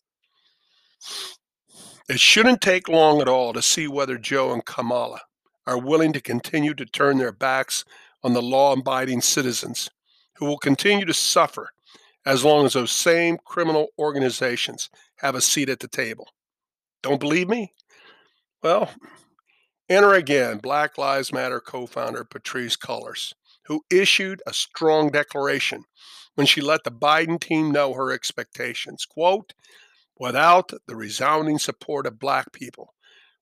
It 2.08 2.20
shouldn't 2.20 2.60
take 2.60 2.88
long 2.88 3.20
at 3.20 3.28
all 3.28 3.52
to 3.52 3.62
see 3.62 3.88
whether 3.88 4.16
Joe 4.18 4.52
and 4.52 4.64
Kamala 4.64 5.20
are 5.66 5.78
willing 5.78 6.12
to 6.12 6.20
continue 6.20 6.74
to 6.74 6.86
turn 6.86 7.18
their 7.18 7.32
backs 7.32 7.84
on 8.22 8.32
the 8.32 8.42
law 8.42 8.72
abiding 8.72 9.22
citizens 9.22 9.90
who 10.36 10.46
will 10.46 10.58
continue 10.58 11.06
to 11.06 11.14
suffer 11.14 11.70
as 12.26 12.44
long 12.44 12.66
as 12.66 12.74
those 12.74 12.90
same 12.90 13.38
criminal 13.44 13.88
organizations 13.98 14.88
have 15.16 15.34
a 15.34 15.40
seat 15.40 15.68
at 15.68 15.80
the 15.80 15.88
table. 15.88 16.28
Don't 17.02 17.20
believe 17.20 17.48
me? 17.48 17.72
Well, 18.64 18.88
enter 19.90 20.14
again 20.14 20.56
Black 20.56 20.96
Lives 20.96 21.34
Matter 21.34 21.60
co 21.60 21.84
founder 21.84 22.24
Patrisse 22.24 22.78
Cullors, 22.78 23.34
who 23.66 23.84
issued 23.90 24.40
a 24.46 24.54
strong 24.54 25.10
declaration 25.10 25.84
when 26.34 26.46
she 26.46 26.62
let 26.62 26.82
the 26.82 26.90
Biden 26.90 27.38
team 27.38 27.70
know 27.70 27.92
her 27.92 28.10
expectations. 28.10 29.04
Quote, 29.04 29.52
without 30.18 30.70
the 30.88 30.96
resounding 30.96 31.58
support 31.58 32.06
of 32.06 32.18
black 32.18 32.52
people, 32.54 32.94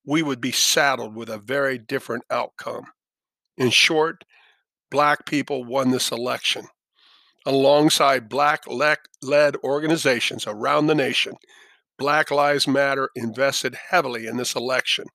we 0.04 0.24
would 0.24 0.40
be 0.40 0.50
saddled 0.50 1.14
with 1.14 1.28
a 1.28 1.38
very 1.38 1.78
different 1.78 2.24
outcome. 2.28 2.86
In 3.56 3.70
short, 3.70 4.24
black 4.90 5.24
people 5.24 5.62
won 5.62 5.92
this 5.92 6.10
election. 6.10 6.66
Alongside 7.46 8.28
black 8.28 8.64
led 8.66 9.56
organizations 9.62 10.48
around 10.48 10.88
the 10.88 10.96
nation, 10.96 11.34
Black 11.98 12.30
Lives 12.30 12.66
Matter 12.66 13.10
invested 13.14 13.76
heavily 13.90 14.26
in 14.26 14.36
this 14.36 14.54
election. 14.54 15.06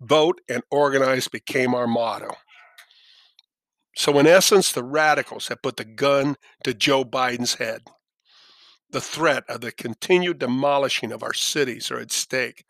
Vote 0.00 0.40
and 0.48 0.62
organize 0.70 1.28
became 1.28 1.74
our 1.74 1.86
motto. 1.86 2.34
So, 3.96 4.18
in 4.18 4.26
essence, 4.26 4.72
the 4.72 4.84
radicals 4.84 5.48
have 5.48 5.62
put 5.62 5.76
the 5.76 5.84
gun 5.84 6.36
to 6.64 6.72
Joe 6.72 7.04
Biden's 7.04 7.54
head. 7.54 7.82
The 8.90 9.00
threat 9.00 9.44
of 9.48 9.60
the 9.60 9.72
continued 9.72 10.38
demolishing 10.38 11.12
of 11.12 11.22
our 11.22 11.34
cities 11.34 11.90
are 11.90 11.98
at 11.98 12.12
stake 12.12 12.64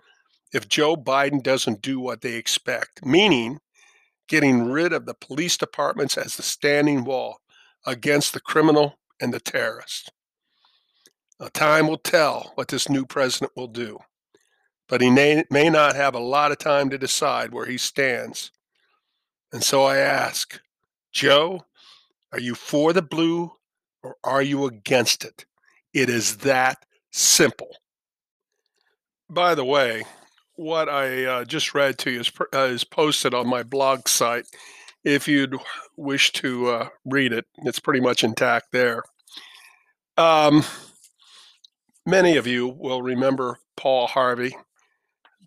if 0.52 0.68
Joe 0.68 0.96
Biden 0.96 1.42
doesn't 1.42 1.82
do 1.82 2.00
what 2.00 2.22
they 2.22 2.34
expect, 2.34 3.04
meaning 3.04 3.60
getting 4.28 4.64
rid 4.70 4.92
of 4.92 5.06
the 5.06 5.14
police 5.14 5.56
departments 5.56 6.16
as 6.16 6.36
the 6.36 6.42
standing 6.42 7.04
wall 7.04 7.40
against 7.86 8.32
the 8.32 8.40
criminal 8.40 8.98
and 9.20 9.32
the 9.32 9.40
terrorist. 9.40 10.12
Time 11.48 11.88
will 11.88 11.98
tell 11.98 12.52
what 12.54 12.68
this 12.68 12.88
new 12.88 13.06
president 13.06 13.52
will 13.56 13.66
do, 13.66 13.98
but 14.88 15.00
he 15.00 15.10
may, 15.10 15.44
may 15.50 15.70
not 15.70 15.96
have 15.96 16.14
a 16.14 16.20
lot 16.20 16.52
of 16.52 16.58
time 16.58 16.90
to 16.90 16.98
decide 16.98 17.52
where 17.52 17.66
he 17.66 17.78
stands. 17.78 18.50
And 19.52 19.64
so 19.64 19.84
I 19.84 19.96
ask, 19.96 20.60
Joe, 21.12 21.64
are 22.32 22.40
you 22.40 22.54
for 22.54 22.92
the 22.92 23.02
blue 23.02 23.52
or 24.02 24.16
are 24.22 24.42
you 24.42 24.66
against 24.66 25.24
it? 25.24 25.44
It 25.92 26.08
is 26.08 26.38
that 26.38 26.84
simple. 27.10 27.76
By 29.28 29.54
the 29.54 29.64
way, 29.64 30.04
what 30.54 30.88
I 30.88 31.24
uh, 31.24 31.44
just 31.44 31.74
read 31.74 31.98
to 31.98 32.10
you 32.10 32.20
is, 32.20 32.30
uh, 32.54 32.58
is 32.64 32.84
posted 32.84 33.32
on 33.32 33.48
my 33.48 33.62
blog 33.62 34.08
site. 34.08 34.44
If 35.04 35.26
you'd 35.26 35.56
wish 35.96 36.32
to 36.32 36.68
uh, 36.68 36.88
read 37.04 37.32
it, 37.32 37.46
it's 37.64 37.80
pretty 37.80 38.00
much 38.00 38.22
intact 38.22 38.72
there. 38.72 39.02
Um, 40.18 40.64
many 42.06 42.36
of 42.36 42.46
you 42.46 42.68
will 42.68 43.02
remember 43.02 43.58
Paul 43.76 44.06
Harvey, 44.06 44.56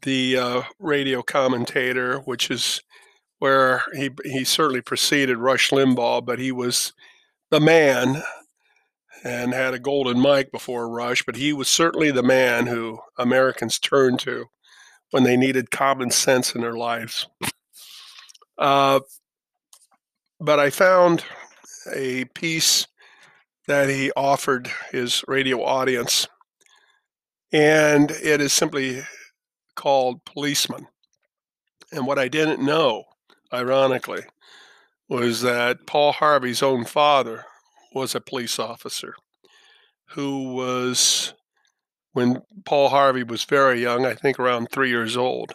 the 0.02 0.38
uh, 0.38 0.62
radio 0.80 1.22
commentator, 1.22 2.20
which 2.20 2.52
is 2.52 2.82
where 3.40 3.84
he 3.94 4.10
he 4.24 4.44
certainly 4.44 4.82
preceded 4.82 5.38
Rush 5.38 5.72
Limbaugh, 5.72 6.26
but 6.26 6.40
he 6.40 6.52
was 6.52 6.94
the 7.52 7.60
man 7.60 8.24
and 9.24 9.54
had 9.54 9.74
a 9.74 9.80
golden 9.80 10.22
mic 10.22 10.52
before 10.52 10.90
Rush, 10.90 11.24
but 11.26 11.36
he 11.36 11.54
was 11.54 11.70
certainly 11.70 12.12
the 12.12 12.24
man 12.24 12.68
who 12.68 13.00
Americans 13.18 13.80
turned 13.80 14.20
to 14.20 14.46
when 15.12 15.24
they 15.24 15.38
needed 15.38 15.72
common 15.72 16.10
sense 16.10 16.56
in 16.56 16.62
their 16.62 16.76
lives. 16.76 17.28
Uh, 18.58 19.00
but 20.40 20.60
I 20.60 20.70
found 20.70 21.24
a 21.94 22.26
piece 22.26 22.88
that 23.68 23.90
he 23.90 24.12
offered 24.16 24.70
his 24.92 25.24
radio 25.28 25.64
audience, 25.64 26.28
and 27.54 28.12
it 28.12 28.42
is 28.42 28.52
simply 28.52 29.04
called 29.76 30.26
Policeman. 30.26 30.88
And 31.92 32.08
what 32.08 32.18
I 32.18 32.28
didn't 32.28 32.66
know, 32.66 33.04
ironically, 33.54 34.24
was 35.08 35.42
that 35.42 35.86
Paul 35.86 36.12
Harvey's 36.12 36.64
own 36.64 36.86
father 36.86 37.46
was 37.94 38.16
a 38.16 38.22
police 38.22 38.58
officer 38.58 39.14
who 40.10 40.54
was, 40.54 41.34
when 42.14 42.42
Paul 42.66 42.90
Harvey 42.90 43.24
was 43.24 43.44
very 43.44 43.82
young, 43.82 44.06
I 44.06 44.16
think 44.16 44.40
around 44.40 44.70
three 44.72 44.90
years 44.90 45.16
old, 45.16 45.52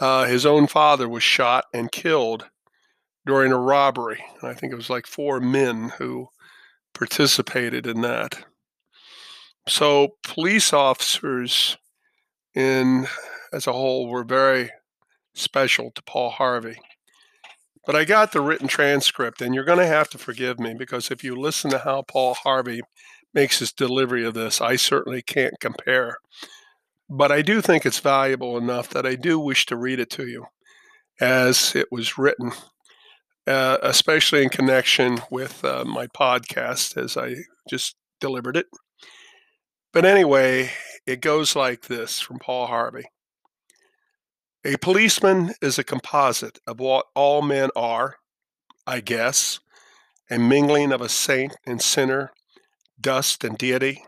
uh, 0.00 0.26
his 0.26 0.44
own 0.44 0.66
father 0.66 1.08
was 1.08 1.22
shot 1.22 1.64
and 1.72 1.90
killed 1.90 2.46
during 3.24 3.52
a 3.52 3.58
robbery. 3.58 4.22
I 4.42 4.52
think 4.52 4.72
it 4.72 4.76
was 4.76 4.90
like 4.90 5.06
four 5.06 5.40
men 5.40 5.92
who 5.98 6.28
participated 6.92 7.86
in 7.86 8.02
that. 8.02 8.44
So 9.68 10.16
police 10.24 10.72
officers 10.72 11.76
in 12.54 13.06
as 13.52 13.66
a 13.66 13.72
whole 13.72 14.08
were 14.08 14.24
very 14.24 14.70
special 15.34 15.90
to 15.92 16.02
Paul 16.02 16.30
Harvey. 16.30 16.78
But 17.84 17.96
I 17.96 18.04
got 18.04 18.32
the 18.32 18.40
written 18.40 18.68
transcript, 18.68 19.42
and 19.42 19.54
you're 19.54 19.64
going 19.64 19.78
to 19.78 19.86
have 19.86 20.08
to 20.10 20.18
forgive 20.18 20.58
me 20.60 20.74
because 20.74 21.10
if 21.10 21.24
you 21.24 21.34
listen 21.34 21.70
to 21.70 21.78
how 21.78 22.02
Paul 22.02 22.34
Harvey 22.34 22.80
makes 23.34 23.58
his 23.58 23.72
delivery 23.72 24.24
of 24.24 24.34
this, 24.34 24.60
I 24.60 24.76
certainly 24.76 25.22
can't 25.22 25.58
compare. 25.60 26.18
But 27.08 27.32
I 27.32 27.42
do 27.42 27.60
think 27.60 27.84
it's 27.84 27.98
valuable 27.98 28.56
enough 28.56 28.88
that 28.90 29.04
I 29.04 29.16
do 29.16 29.38
wish 29.38 29.66
to 29.66 29.76
read 29.76 29.98
it 29.98 30.10
to 30.10 30.26
you 30.26 30.46
as 31.20 31.74
it 31.74 31.88
was 31.90 32.16
written, 32.18 32.52
uh, 33.46 33.78
especially 33.82 34.42
in 34.42 34.48
connection 34.48 35.18
with 35.30 35.64
uh, 35.64 35.84
my 35.84 36.06
podcast 36.06 36.96
as 36.96 37.16
I 37.16 37.34
just 37.68 37.96
delivered 38.20 38.56
it. 38.56 38.66
But 39.92 40.06
anyway, 40.06 40.70
it 41.06 41.20
goes 41.20 41.54
like 41.54 41.82
this 41.82 42.18
from 42.18 42.38
Paul 42.38 42.66
Harvey. 42.66 43.04
A 44.64 44.78
policeman 44.78 45.52
is 45.60 45.78
a 45.78 45.84
composite 45.84 46.58
of 46.66 46.80
what 46.80 47.06
all 47.14 47.42
men 47.42 47.68
are, 47.76 48.16
I 48.86 49.00
guess, 49.00 49.60
a 50.30 50.38
mingling 50.38 50.92
of 50.92 51.02
a 51.02 51.10
saint 51.10 51.56
and 51.66 51.82
sinner, 51.82 52.32
dust 52.98 53.44
and 53.44 53.58
deity. 53.58 54.04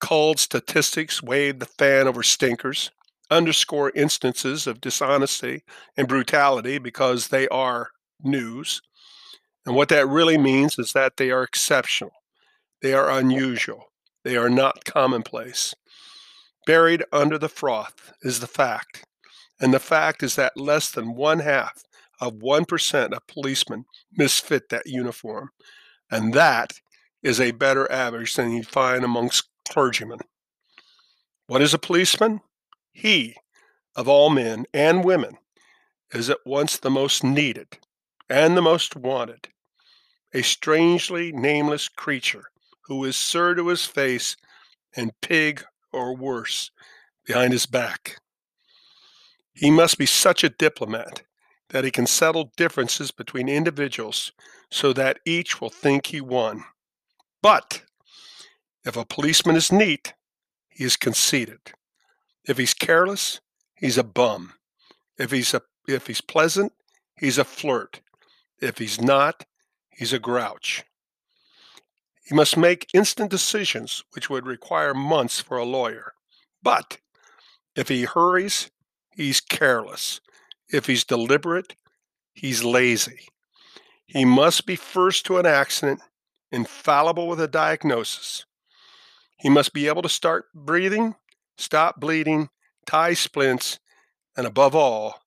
Cold 0.00 0.40
statistics 0.40 1.22
wave 1.22 1.60
the 1.60 1.66
fan 1.66 2.08
over 2.08 2.24
stinkers, 2.24 2.90
underscore 3.30 3.92
instances 3.94 4.66
of 4.66 4.80
dishonesty 4.80 5.62
and 5.96 6.08
brutality 6.08 6.78
because 6.78 7.28
they 7.28 7.46
are 7.48 7.90
news. 8.24 8.82
And 9.64 9.76
what 9.76 9.88
that 9.90 10.08
really 10.08 10.36
means 10.36 10.78
is 10.80 10.94
that 10.94 11.16
they 11.16 11.30
are 11.30 11.44
exceptional, 11.44 12.12
they 12.82 12.92
are 12.92 13.10
unusual, 13.10 13.84
they 14.24 14.36
are 14.36 14.50
not 14.50 14.84
commonplace. 14.84 15.74
Buried 16.66 17.04
under 17.12 17.38
the 17.38 17.48
froth 17.48 18.12
is 18.22 18.40
the 18.40 18.46
fact 18.46 19.04
and 19.60 19.72
the 19.72 19.78
fact 19.78 20.22
is 20.22 20.36
that 20.36 20.56
less 20.56 20.90
than 20.90 21.14
one 21.14 21.40
half 21.40 21.82
of 22.20 22.34
1% 22.34 23.12
of 23.12 23.26
policemen 23.26 23.84
misfit 24.12 24.68
that 24.68 24.86
uniform. 24.86 25.50
And 26.10 26.34
that 26.34 26.74
is 27.22 27.40
a 27.40 27.52
better 27.52 27.90
average 27.90 28.34
than 28.34 28.52
you'd 28.52 28.66
find 28.66 29.04
amongst 29.04 29.48
clergymen. 29.68 30.20
What 31.46 31.62
is 31.62 31.74
a 31.74 31.78
policeman? 31.78 32.40
He, 32.92 33.36
of 33.96 34.08
all 34.08 34.30
men 34.30 34.66
and 34.72 35.04
women, 35.04 35.38
is 36.12 36.30
at 36.30 36.38
once 36.44 36.76
the 36.76 36.90
most 36.90 37.24
needed 37.24 37.78
and 38.28 38.56
the 38.56 38.62
most 38.62 38.96
wanted, 38.96 39.48
a 40.32 40.42
strangely 40.42 41.32
nameless 41.32 41.88
creature 41.88 42.44
who 42.86 43.04
is 43.04 43.16
sir 43.16 43.54
to 43.54 43.68
his 43.68 43.84
face 43.84 44.36
and 44.96 45.12
pig 45.20 45.64
or 45.92 46.14
worse 46.14 46.70
behind 47.26 47.52
his 47.52 47.66
back. 47.66 48.18
He 49.54 49.70
must 49.70 49.98
be 49.98 50.06
such 50.06 50.44
a 50.44 50.50
diplomat 50.50 51.22
that 51.70 51.84
he 51.84 51.90
can 51.90 52.06
settle 52.06 52.52
differences 52.56 53.10
between 53.10 53.48
individuals 53.48 54.32
so 54.70 54.92
that 54.92 55.20
each 55.24 55.60
will 55.60 55.70
think 55.70 56.06
he 56.06 56.20
won. 56.20 56.64
But 57.42 57.82
if 58.84 58.96
a 58.96 59.04
policeman 59.04 59.56
is 59.56 59.72
neat, 59.72 60.14
he 60.68 60.84
is 60.84 60.96
conceited. 60.96 61.60
If 62.46 62.58
he's 62.58 62.74
careless, 62.74 63.40
he's 63.74 63.96
a 63.96 64.04
bum. 64.04 64.54
If 65.18 65.30
he's 65.30 65.54
a 65.54 65.62
if 65.86 66.06
he's 66.06 66.20
pleasant, 66.20 66.72
he's 67.16 67.38
a 67.38 67.44
flirt. 67.44 68.00
If 68.60 68.78
he's 68.78 69.00
not, 69.00 69.44
he's 69.90 70.12
a 70.12 70.18
grouch. 70.18 70.84
He 72.24 72.34
must 72.34 72.56
make 72.56 72.88
instant 72.94 73.30
decisions 73.30 74.02
which 74.12 74.30
would 74.30 74.46
require 74.46 74.94
months 74.94 75.40
for 75.40 75.58
a 75.58 75.64
lawyer. 75.64 76.14
But 76.62 76.98
if 77.76 77.88
he 77.88 78.04
hurries, 78.04 78.70
he's 79.10 79.40
careless. 79.40 80.20
If 80.70 80.86
he's 80.86 81.04
deliberate, 81.04 81.74
he's 82.32 82.64
lazy. 82.64 83.28
He 84.06 84.24
must 84.24 84.66
be 84.66 84.76
first 84.76 85.26
to 85.26 85.38
an 85.38 85.46
accident, 85.46 86.00
infallible 86.50 87.28
with 87.28 87.40
a 87.40 87.48
diagnosis. 87.48 88.46
He 89.38 89.50
must 89.50 89.74
be 89.74 89.88
able 89.88 90.02
to 90.02 90.08
start 90.08 90.46
breathing, 90.54 91.16
stop 91.58 92.00
bleeding, 92.00 92.48
tie 92.86 93.14
splints, 93.14 93.78
and 94.36 94.46
above 94.46 94.74
all, 94.74 95.20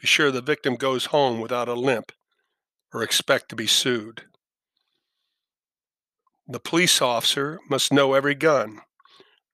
be 0.00 0.06
sure 0.06 0.30
the 0.30 0.42
victim 0.42 0.76
goes 0.76 1.06
home 1.06 1.40
without 1.40 1.68
a 1.68 1.74
limp 1.74 2.12
or 2.92 3.02
expect 3.02 3.48
to 3.48 3.56
be 3.56 3.66
sued. 3.66 4.24
The 6.48 6.60
police 6.60 7.00
officer 7.00 7.60
must 7.70 7.92
know 7.92 8.14
every 8.14 8.34
gun, 8.34 8.80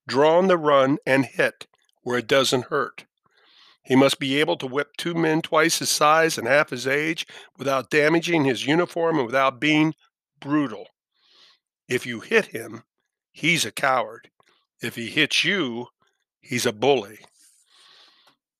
draw 0.07 0.38
on 0.38 0.48
the 0.48 0.57
run, 0.57 0.98
and 1.07 1.27
hit 1.27 1.66
where 2.03 2.18
it 2.18 2.27
doesn't 2.27 2.66
hurt. 2.66 3.05
He 3.83 3.96
must 3.96 4.18
be 4.18 4.40
able 4.40 4.57
to 4.57 4.66
whip 4.66 4.96
two 4.96 5.14
men 5.14 5.42
twice 5.42 5.79
his 5.79 5.90
size 5.90 6.38
and 6.38 6.46
half 6.46 6.70
his 6.70 6.87
age 6.87 7.27
without 7.57 7.90
damaging 7.90 8.44
his 8.44 8.66
uniform 8.66 9.18
and 9.18 9.27
without 9.27 9.61
being 9.61 9.94
brutal. 10.40 10.88
If 11.88 12.07
you 12.07 12.20
hit 12.20 12.46
him, 12.46 12.85
he's 13.33 13.64
a 13.64 13.72
coward. 13.72 14.31
If 14.83 14.96
he 14.96 15.09
hits 15.09 15.44
you, 15.44 15.87
he's 16.40 16.66
a 16.66 16.72
bully. 16.72 17.18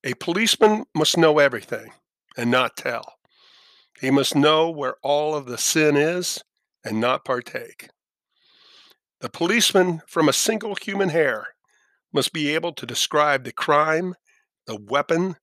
A 0.05 0.15
policeman 0.15 0.85
must 0.95 1.19
know 1.19 1.39
everything 1.39 1.93
and 2.37 2.51
not 2.51 2.77
tell. 2.77 3.19
He 4.01 4.11
must 4.11 4.37
know 4.37 4.71
where 4.71 4.97
all 5.03 5.35
of 5.35 5.47
the 5.47 5.59
sin 5.59 5.97
is 5.97 6.43
and 6.85 7.01
not 7.01 7.25
partake. 7.25 7.89
The 9.21 9.29
policeman, 9.29 10.03
from 10.07 10.29
a 10.29 10.33
single 10.33 10.77
human 10.77 11.09
hair, 11.09 11.49
must 12.13 12.33
be 12.33 12.55
able 12.55 12.73
to 12.73 12.87
describe 12.87 13.45
the 13.45 13.53
crime, 13.53 14.15
the 14.67 14.77
weapon, 14.77 15.37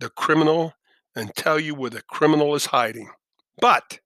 the 0.00 0.10
criminal, 0.10 0.74
and 1.14 1.34
tell 1.34 1.58
you 1.58 1.74
where 1.74 1.90
the 1.90 2.02
criminal 2.02 2.54
is 2.54 2.66
hiding. 2.66 3.10
But 3.60 4.00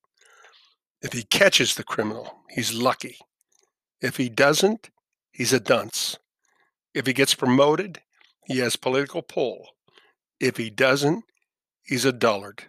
if 1.00 1.12
he 1.12 1.22
catches 1.22 1.74
the 1.74 1.84
criminal, 1.84 2.40
he's 2.50 2.74
lucky. 2.74 3.16
If 4.00 4.16
he 4.16 4.28
doesn't, 4.28 4.90
he's 5.32 5.52
a 5.52 5.60
dunce. 5.60 6.18
If 6.92 7.06
he 7.06 7.12
gets 7.12 7.34
promoted, 7.34 8.00
he 8.46 8.58
has 8.58 8.76
political 8.76 9.22
pull. 9.22 9.68
If 10.38 10.56
he 10.56 10.70
doesn't, 10.70 11.24
he's 11.82 12.04
a 12.04 12.12
dullard. 12.12 12.64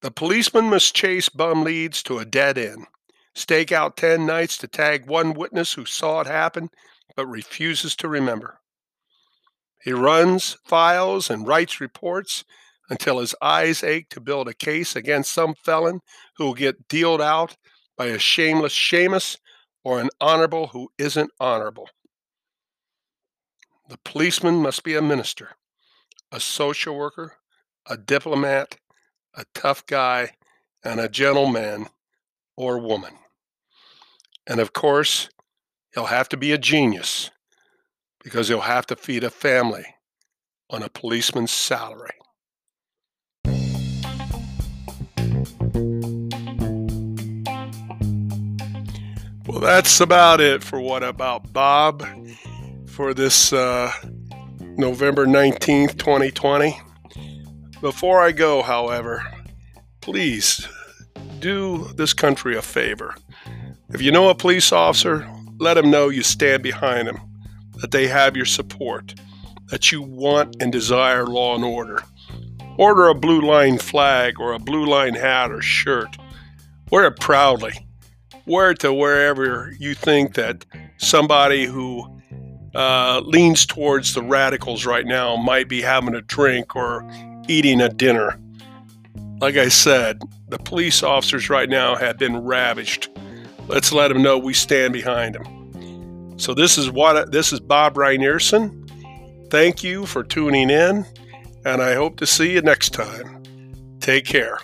The 0.00 0.10
policeman 0.10 0.70
must 0.70 0.94
chase 0.94 1.28
bum 1.28 1.64
leads 1.64 2.02
to 2.04 2.18
a 2.18 2.24
dead 2.24 2.56
end, 2.56 2.86
stake 3.38 3.72
out 3.72 3.96
10 3.96 4.26
nights 4.26 4.58
to 4.58 4.68
tag 4.68 5.06
one 5.06 5.32
witness 5.32 5.72
who 5.74 5.84
saw 5.84 6.20
it 6.20 6.26
happen 6.26 6.68
but 7.16 7.26
refuses 7.26 7.96
to 7.96 8.08
remember. 8.08 8.60
He 9.82 9.92
runs 9.92 10.56
files 10.64 11.30
and 11.30 11.46
writes 11.46 11.80
reports 11.80 12.44
until 12.90 13.18
his 13.18 13.34
eyes 13.40 13.82
ache 13.82 14.08
to 14.10 14.20
build 14.20 14.48
a 14.48 14.54
case 14.54 14.96
against 14.96 15.32
some 15.32 15.54
felon 15.54 16.00
who 16.36 16.46
will 16.46 16.54
get 16.54 16.88
dealed 16.88 17.20
out 17.20 17.56
by 17.96 18.06
a 18.06 18.18
shameless 18.18 18.72
shamus 18.72 19.38
or 19.84 20.00
an 20.00 20.10
honorable 20.20 20.68
who 20.68 20.88
isn't 20.98 21.30
honorable. 21.40 21.88
The 23.88 23.98
policeman 24.04 24.56
must 24.56 24.84
be 24.84 24.96
a 24.96 25.02
minister, 25.02 25.50
a 26.30 26.40
social 26.40 26.96
worker, 26.96 27.34
a 27.86 27.96
diplomat, 27.96 28.76
a 29.34 29.44
tough 29.54 29.86
guy, 29.86 30.32
and 30.84 31.00
a 31.00 31.08
gentleman 31.08 31.86
or 32.56 32.78
woman. 32.78 33.14
And 34.48 34.60
of 34.60 34.72
course, 34.72 35.28
he'll 35.92 36.06
have 36.06 36.28
to 36.30 36.36
be 36.38 36.52
a 36.52 36.58
genius 36.58 37.30
because 38.24 38.48
he'll 38.48 38.62
have 38.62 38.86
to 38.86 38.96
feed 38.96 39.22
a 39.22 39.30
family 39.30 39.84
on 40.70 40.82
a 40.82 40.88
policeman's 40.88 41.50
salary. 41.50 42.10
Well, 49.46 49.60
that's 49.60 50.00
about 50.00 50.40
it 50.40 50.62
for 50.62 50.80
What 50.80 51.02
About 51.02 51.52
Bob 51.52 52.06
for 52.86 53.12
this 53.12 53.52
uh, 53.52 53.92
November 54.60 55.26
19th, 55.26 55.98
2020. 55.98 56.80
Before 57.80 58.20
I 58.20 58.32
go, 58.32 58.62
however, 58.62 59.22
please 60.00 60.66
do 61.38 61.88
this 61.94 62.12
country 62.14 62.56
a 62.56 62.62
favor. 62.62 63.14
If 63.90 64.02
you 64.02 64.12
know 64.12 64.28
a 64.28 64.34
police 64.34 64.70
officer, 64.70 65.26
let 65.58 65.74
them 65.74 65.90
know 65.90 66.10
you 66.10 66.22
stand 66.22 66.62
behind 66.62 67.08
them, 67.08 67.18
that 67.76 67.90
they 67.90 68.06
have 68.06 68.36
your 68.36 68.44
support, 68.44 69.14
that 69.68 69.90
you 69.90 70.02
want 70.02 70.56
and 70.60 70.70
desire 70.70 71.26
law 71.26 71.54
and 71.54 71.64
order. 71.64 72.02
Order 72.76 73.08
a 73.08 73.14
blue 73.14 73.40
line 73.40 73.78
flag 73.78 74.38
or 74.38 74.52
a 74.52 74.58
blue 74.58 74.84
line 74.84 75.14
hat 75.14 75.50
or 75.50 75.62
shirt. 75.62 76.18
Wear 76.90 77.06
it 77.06 77.18
proudly. 77.18 77.86
Wear 78.44 78.72
it 78.72 78.80
to 78.80 78.92
wherever 78.92 79.74
you 79.78 79.94
think 79.94 80.34
that 80.34 80.66
somebody 80.98 81.64
who 81.64 82.04
uh, 82.74 83.22
leans 83.24 83.64
towards 83.64 84.12
the 84.12 84.22
radicals 84.22 84.84
right 84.84 85.06
now 85.06 85.34
might 85.36 85.68
be 85.68 85.80
having 85.80 86.14
a 86.14 86.20
drink 86.20 86.76
or 86.76 87.08
eating 87.48 87.80
a 87.80 87.88
dinner. 87.88 88.38
Like 89.40 89.56
I 89.56 89.68
said, 89.68 90.20
the 90.48 90.58
police 90.58 91.02
officers 91.02 91.48
right 91.48 91.70
now 91.70 91.96
have 91.96 92.18
been 92.18 92.44
ravaged. 92.44 93.08
Let's 93.68 93.92
let 93.92 94.08
them 94.08 94.22
know 94.22 94.38
we 94.38 94.54
stand 94.54 94.94
behind 94.94 95.34
them. 95.34 96.38
So 96.38 96.54
this 96.54 96.78
is 96.78 96.90
what 96.90 97.32
this 97.32 97.52
is 97.52 97.60
Bob 97.60 97.94
Reinerson. 97.94 98.88
Thank 99.50 99.84
you 99.84 100.06
for 100.06 100.24
tuning 100.24 100.70
in, 100.70 101.04
and 101.64 101.82
I 101.82 101.94
hope 101.94 102.16
to 102.18 102.26
see 102.26 102.52
you 102.52 102.62
next 102.62 102.94
time. 102.94 103.42
Take 104.00 104.24
care. 104.24 104.58